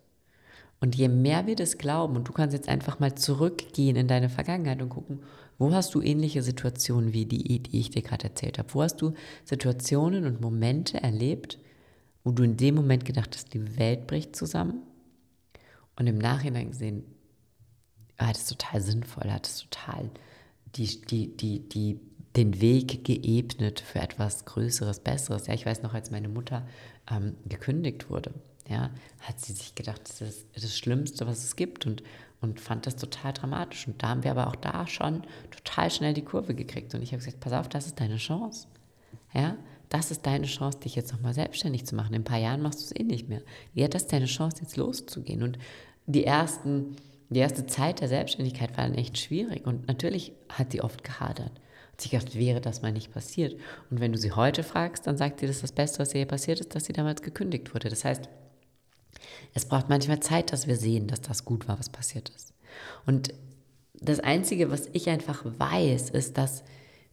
Und 0.81 0.96
je 0.96 1.09
mehr 1.09 1.46
wir 1.46 1.57
das 1.57 1.79
glauben, 1.79 2.16
und 2.16 2.27
du 2.27 2.33
kannst 2.33 2.55
jetzt 2.55 2.68
einfach 2.68 2.99
mal 2.99 3.14
zurückgehen 3.14 3.96
in 3.96 4.09
deine 4.09 4.31
Vergangenheit 4.31 4.81
und 4.81 4.88
gucken, 4.88 5.20
wo 5.59 5.73
hast 5.73 5.94
du 5.94 6.01
ähnliche 6.01 6.42
Situationen 6.42 7.12
wie 7.12 7.27
die, 7.27 7.62
die 7.62 7.79
ich 7.79 7.90
dir 7.90 8.03
gerade 8.03 8.25
erzählt 8.25 8.59
habe? 8.59 8.73
Wo 8.73 8.83
hast 8.83 9.01
du 9.03 9.12
Situationen 9.44 10.25
und 10.25 10.40
Momente 10.40 11.03
erlebt, 11.03 11.59
wo 12.25 12.33
du 12.33 12.43
in 12.43 12.57
dem 12.57 12.75
Moment 12.75 13.05
gedacht 13.05 13.35
hast, 13.35 13.53
die 13.55 13.79
Welt 13.79 14.07
bricht 14.07 14.37
zusammen? 14.37 14.83
Und 15.97 16.07
im 16.07 16.19
Nachhinein 16.19 16.71
gesehen, 16.71 17.05
hat 18.19 18.37
es 18.37 18.47
total 18.47 18.81
sinnvoll, 18.81 19.31
hat 19.31 19.47
es 19.47 19.59
total 19.59 20.11
die, 20.77 21.01
die, 21.01 21.37
die, 21.37 21.69
die, 21.69 22.01
den 22.37 22.61
Weg 22.61 23.05
geebnet 23.05 23.81
für 23.81 24.01
etwas 24.01 24.45
Größeres, 24.45 25.01
Besseres. 25.01 25.47
Ja, 25.47 25.55
ich 25.55 25.67
weiß 25.67 25.83
noch, 25.83 25.95
als 25.95 26.11
meine 26.11 26.29
Mutter 26.29 26.67
ähm, 27.11 27.37
gekündigt 27.47 28.11
wurde 28.11 28.33
ja, 28.71 28.91
hat 29.21 29.41
sie 29.41 29.53
sich 29.53 29.75
gedacht, 29.75 30.01
das 30.05 30.21
ist 30.21 30.47
das 30.55 30.79
Schlimmste, 30.79 31.27
was 31.27 31.43
es 31.43 31.57
gibt 31.57 31.87
und, 31.87 32.05
und 32.41 32.61
fand 32.61 32.87
das 32.87 32.95
total 32.95 33.33
dramatisch. 33.33 33.89
Und 33.89 34.01
da 34.01 34.11
haben 34.11 34.23
wir 34.23 34.31
aber 34.31 34.47
auch 34.47 34.55
da 34.55 34.87
schon 34.87 35.25
total 35.51 35.91
schnell 35.91 36.15
die 36.15 36.25
Kurve 36.25 36.55
gekriegt. 36.55 36.95
Und 36.95 37.03
ich 37.03 37.11
habe 37.13 37.19
gesagt, 37.19 37.41
pass 37.41 37.53
auf, 37.53 37.69
das 37.69 37.87
ist 37.87 37.99
deine 37.99 38.17
Chance. 38.17 38.69
Ja, 39.35 39.57
das 39.90 40.12
ist 40.12 40.24
deine 40.24 40.46
Chance, 40.46 40.79
dich 40.79 40.94
jetzt 40.94 41.12
nochmal 41.12 41.35
selbstständig 41.35 41.85
zu 41.85 41.96
machen. 41.96 42.14
In 42.14 42.22
ein 42.22 42.24
paar 42.24 42.38
Jahren 42.38 42.62
machst 42.62 42.81
du 42.81 42.85
es 42.85 42.98
eh 42.98 43.03
nicht 43.03 43.29
mehr. 43.29 43.42
Ja, 43.74 43.88
das 43.88 44.03
ist 44.03 44.12
deine 44.12 44.26
Chance, 44.26 44.62
jetzt 44.62 44.76
loszugehen. 44.76 45.42
Und 45.42 45.59
die 46.07 46.24
ersten, 46.24 46.96
die 47.29 47.40
erste 47.40 47.66
Zeit 47.66 48.00
der 48.00 48.09
Selbstständigkeit 48.09 48.76
war 48.79 48.87
dann 48.87 48.94
echt 48.94 49.18
schwierig. 49.18 49.66
Und 49.66 49.88
natürlich 49.88 50.33
hat 50.48 50.70
sie 50.70 50.81
oft 50.81 51.03
gehadert. 51.03 51.61
Hat 51.92 52.00
sich 52.00 52.12
gedacht, 52.12 52.38
wäre 52.38 52.61
das 52.61 52.83
mal 52.83 52.92
nicht 52.92 53.12
passiert. 53.12 53.59
Und 53.90 53.98
wenn 53.98 54.12
du 54.12 54.18
sie 54.18 54.31
heute 54.31 54.62
fragst, 54.62 55.09
dann 55.09 55.16
sagt 55.16 55.40
sie, 55.40 55.46
das 55.48 55.57
ist 55.57 55.64
das 55.64 55.72
Beste, 55.72 55.98
was 55.98 56.14
ihr 56.14 56.24
passiert 56.24 56.61
ist, 56.61 56.72
dass 56.76 56.85
sie 56.85 56.92
damals 56.92 57.20
gekündigt 57.20 57.74
wurde. 57.74 57.88
Das 57.88 58.05
heißt, 58.05 58.29
es 59.55 59.64
braucht 59.64 59.88
manchmal 59.88 60.20
Zeit, 60.20 60.53
dass 60.53 60.68
wir 60.68 60.76
sehen, 60.76 61.09
dass 61.09 61.20
das 61.20 61.44
gut 61.44 61.66
war, 61.66 61.81
was 61.81 61.90
passiert 61.90 62.29
ist. 62.31 62.55
Und 63.07 63.35
das 63.94 64.20
Einzige, 64.20 64.70
was 64.70 64.88
ich 64.92 65.09
einfach 65.09 65.44
weiß, 65.44 66.11
ist, 66.11 66.38
dass 66.38 66.62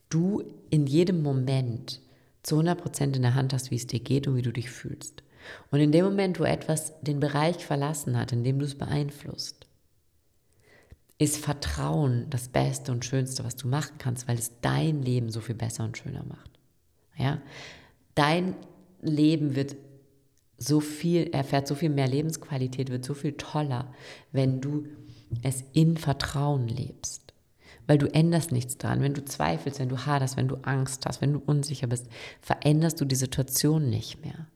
du 0.10 0.44
in 0.70 0.86
jedem 0.86 1.24
Moment 1.24 2.02
zu 2.48 2.58
100% 2.62 3.16
in 3.18 3.22
der 3.22 3.36
Hand 3.36 3.52
hast, 3.52 3.72
wie 3.72 3.76
es 3.76 3.88
dir 3.88 4.00
geht 4.00 4.26
und 4.26 4.38
wie 4.38 4.42
du 4.42 4.54
dich 4.54 4.70
fühlst. 4.70 5.22
Und 5.70 5.82
in 5.82 5.92
dem 5.92 6.06
Moment, 6.06 6.40
wo 6.40 6.46
etwas 6.46 6.94
den 7.02 7.20
Bereich 7.20 7.66
verlassen 7.66 8.18
hat, 8.18 8.32
in 8.32 8.46
dem 8.46 8.58
du 8.58 8.66
es 8.66 8.78
beeinflusst, 8.78 9.68
ist 11.18 11.38
Vertrauen 11.38 12.28
das 12.30 12.48
Beste 12.48 12.94
und 12.94 13.04
Schönste, 13.04 13.44
was 13.44 13.58
du 13.58 13.68
machen 13.68 13.98
kannst, 13.98 14.30
weil 14.30 14.38
es 14.38 14.54
dein 14.62 15.02
Leben 15.02 15.30
so 15.30 15.42
viel 15.42 15.56
besser 15.56 15.84
und 15.84 15.98
schöner 15.98 16.24
macht. 16.24 16.52
Ja? 17.18 17.42
Dein 18.16 18.56
Leben 19.02 19.56
wird 19.56 19.76
so 20.58 20.80
viel, 20.80 21.28
erfährt 21.32 21.68
so 21.68 21.76
viel 21.76 21.90
mehr 21.90 22.08
Lebensqualität, 22.08 22.90
wird 22.90 23.04
so 23.04 23.14
viel 23.14 23.34
toller, 23.34 23.94
wenn 24.32 24.62
du 24.62 24.88
es 25.44 25.66
in 25.74 25.98
Vertrauen 25.98 26.70
lebst. 26.70 27.27
Weil 27.88 27.98
du 27.98 28.14
änderst 28.14 28.52
nichts 28.52 28.78
dran. 28.78 29.02
Wenn 29.02 29.14
du 29.14 29.24
zweifelst, 29.24 29.80
wenn 29.80 29.90
du 29.90 30.06
haderst, 30.06 30.38
wenn 30.38 30.48
du 30.48 30.58
Angst 30.64 31.06
hast, 31.06 31.22
wenn 31.22 31.34
du 31.34 31.42
unsicher 31.46 31.88
bist, 31.88 32.08
veränderst 32.42 33.00
du 33.00 33.06
die 33.06 33.16
Situation 33.16 33.90
nicht 33.90 34.24
mehr. 34.24 34.48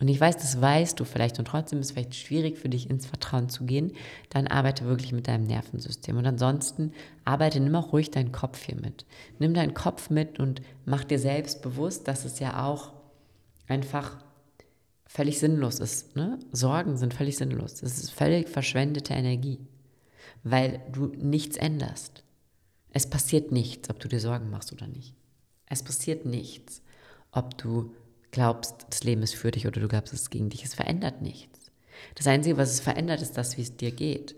Und 0.00 0.06
ich 0.08 0.20
weiß, 0.20 0.36
das 0.36 0.60
weißt 0.60 0.98
du 1.00 1.04
vielleicht 1.04 1.38
und 1.40 1.46
trotzdem 1.46 1.80
ist 1.80 1.86
es 1.86 1.92
vielleicht 1.92 2.14
schwierig 2.14 2.56
für 2.58 2.68
dich 2.68 2.88
ins 2.88 3.06
Vertrauen 3.06 3.48
zu 3.48 3.64
gehen, 3.64 3.92
dann 4.30 4.46
arbeite 4.46 4.84
wirklich 4.84 5.12
mit 5.12 5.26
deinem 5.26 5.44
Nervensystem. 5.44 6.16
Und 6.16 6.26
ansonsten 6.26 6.92
arbeite, 7.24 7.58
nimm 7.58 7.74
auch 7.74 7.92
ruhig 7.92 8.10
deinen 8.12 8.30
Kopf 8.30 8.62
hier 8.62 8.76
mit. 8.76 9.06
Nimm 9.40 9.54
deinen 9.54 9.74
Kopf 9.74 10.08
mit 10.10 10.38
und 10.38 10.62
mach 10.84 11.02
dir 11.02 11.18
selbst 11.18 11.62
bewusst, 11.62 12.06
dass 12.06 12.24
es 12.24 12.38
ja 12.38 12.64
auch 12.64 12.92
einfach 13.66 14.18
völlig 15.04 15.40
sinnlos 15.40 15.80
ist. 15.80 16.14
Ne? 16.14 16.38
Sorgen 16.52 16.96
sind 16.96 17.12
völlig 17.12 17.36
sinnlos. 17.36 17.82
Es 17.82 17.98
ist 17.98 18.12
völlig 18.12 18.48
verschwendete 18.48 19.14
Energie, 19.14 19.58
weil 20.44 20.80
du 20.92 21.06
nichts 21.16 21.56
änderst. 21.56 22.22
Es 22.92 23.08
passiert 23.08 23.52
nichts, 23.52 23.90
ob 23.90 24.00
du 24.00 24.08
dir 24.08 24.20
Sorgen 24.20 24.50
machst 24.50 24.72
oder 24.72 24.86
nicht. 24.86 25.14
Es 25.66 25.82
passiert 25.82 26.24
nichts, 26.24 26.82
ob 27.32 27.58
du 27.58 27.94
glaubst, 28.30 28.86
das 28.88 29.04
Leben 29.04 29.22
ist 29.22 29.34
für 29.34 29.50
dich 29.50 29.66
oder 29.66 29.80
du 29.80 29.88
glaubst, 29.88 30.12
es 30.12 30.22
ist 30.22 30.30
gegen 30.30 30.48
dich. 30.48 30.64
Es 30.64 30.74
verändert 30.74 31.22
nichts. 31.22 31.70
Das 32.14 32.26
Einzige, 32.26 32.56
was 32.56 32.70
es 32.70 32.80
verändert, 32.80 33.22
ist 33.22 33.36
das, 33.36 33.56
wie 33.56 33.62
es 33.62 33.76
dir 33.76 33.90
geht. 33.90 34.34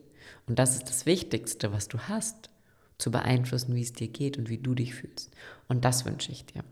Und 0.46 0.58
das 0.58 0.74
ist 0.74 0.88
das 0.88 1.06
Wichtigste, 1.06 1.72
was 1.72 1.88
du 1.88 1.98
hast, 1.98 2.50
zu 2.98 3.10
beeinflussen, 3.10 3.74
wie 3.74 3.82
es 3.82 3.92
dir 3.92 4.08
geht 4.08 4.36
und 4.36 4.48
wie 4.48 4.58
du 4.58 4.74
dich 4.74 4.94
fühlst. 4.94 5.30
Und 5.68 5.84
das 5.84 6.04
wünsche 6.04 6.32
ich 6.32 6.44
dir. 6.46 6.64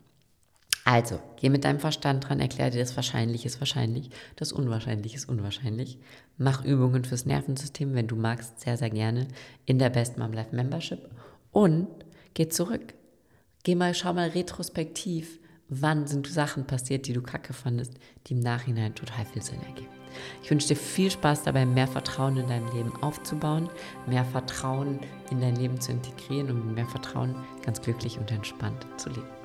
Also, 0.84 1.20
geh 1.36 1.50
mit 1.50 1.64
deinem 1.64 1.80
Verstand 1.80 2.26
dran, 2.26 2.40
erklär 2.40 2.70
dir, 2.70 2.80
das 2.80 2.96
Wahrscheinliche 2.96 3.46
ist 3.46 3.60
wahrscheinlich, 3.60 4.10
das 4.36 4.52
Unwahrscheinliche 4.52 5.16
ist 5.16 5.28
unwahrscheinlich. 5.28 5.98
Mach 6.38 6.64
Übungen 6.64 7.04
fürs 7.04 7.26
Nervensystem, 7.26 7.94
wenn 7.94 8.06
du 8.06 8.16
magst, 8.16 8.60
sehr, 8.60 8.78
sehr 8.78 8.88
gerne 8.88 9.28
in 9.66 9.78
der 9.78 9.90
Best 9.90 10.16
Mom 10.16 10.32
Life 10.32 10.56
Membership. 10.56 11.10
Und 11.50 11.88
geh 12.34 12.48
zurück. 12.48 12.94
Geh 13.64 13.74
mal, 13.74 13.94
schau 13.94 14.14
mal 14.14 14.28
retrospektiv, 14.28 15.40
wann 15.68 16.06
sind 16.06 16.26
Sachen 16.26 16.66
passiert, 16.66 17.06
die 17.06 17.12
du 17.12 17.22
kacke 17.22 17.52
fandest, 17.52 17.94
die 18.26 18.34
im 18.34 18.40
Nachhinein 18.40 18.94
total 18.94 19.24
viel 19.26 19.42
Sinn 19.42 19.60
ergeben. 19.62 19.88
Ich 20.42 20.50
wünsche 20.50 20.68
dir 20.68 20.76
viel 20.76 21.10
Spaß 21.10 21.42
dabei, 21.42 21.66
mehr 21.66 21.86
Vertrauen 21.86 22.36
in 22.38 22.48
deinem 22.48 22.72
Leben 22.74 22.92
aufzubauen, 23.02 23.68
mehr 24.06 24.24
Vertrauen 24.24 25.00
in 25.30 25.40
dein 25.40 25.56
Leben 25.56 25.80
zu 25.80 25.92
integrieren 25.92 26.50
und 26.50 26.74
mehr 26.74 26.86
Vertrauen 26.86 27.34
ganz 27.62 27.80
glücklich 27.82 28.18
und 28.18 28.30
entspannt 28.30 28.86
zu 28.96 29.10
leben. 29.10 29.37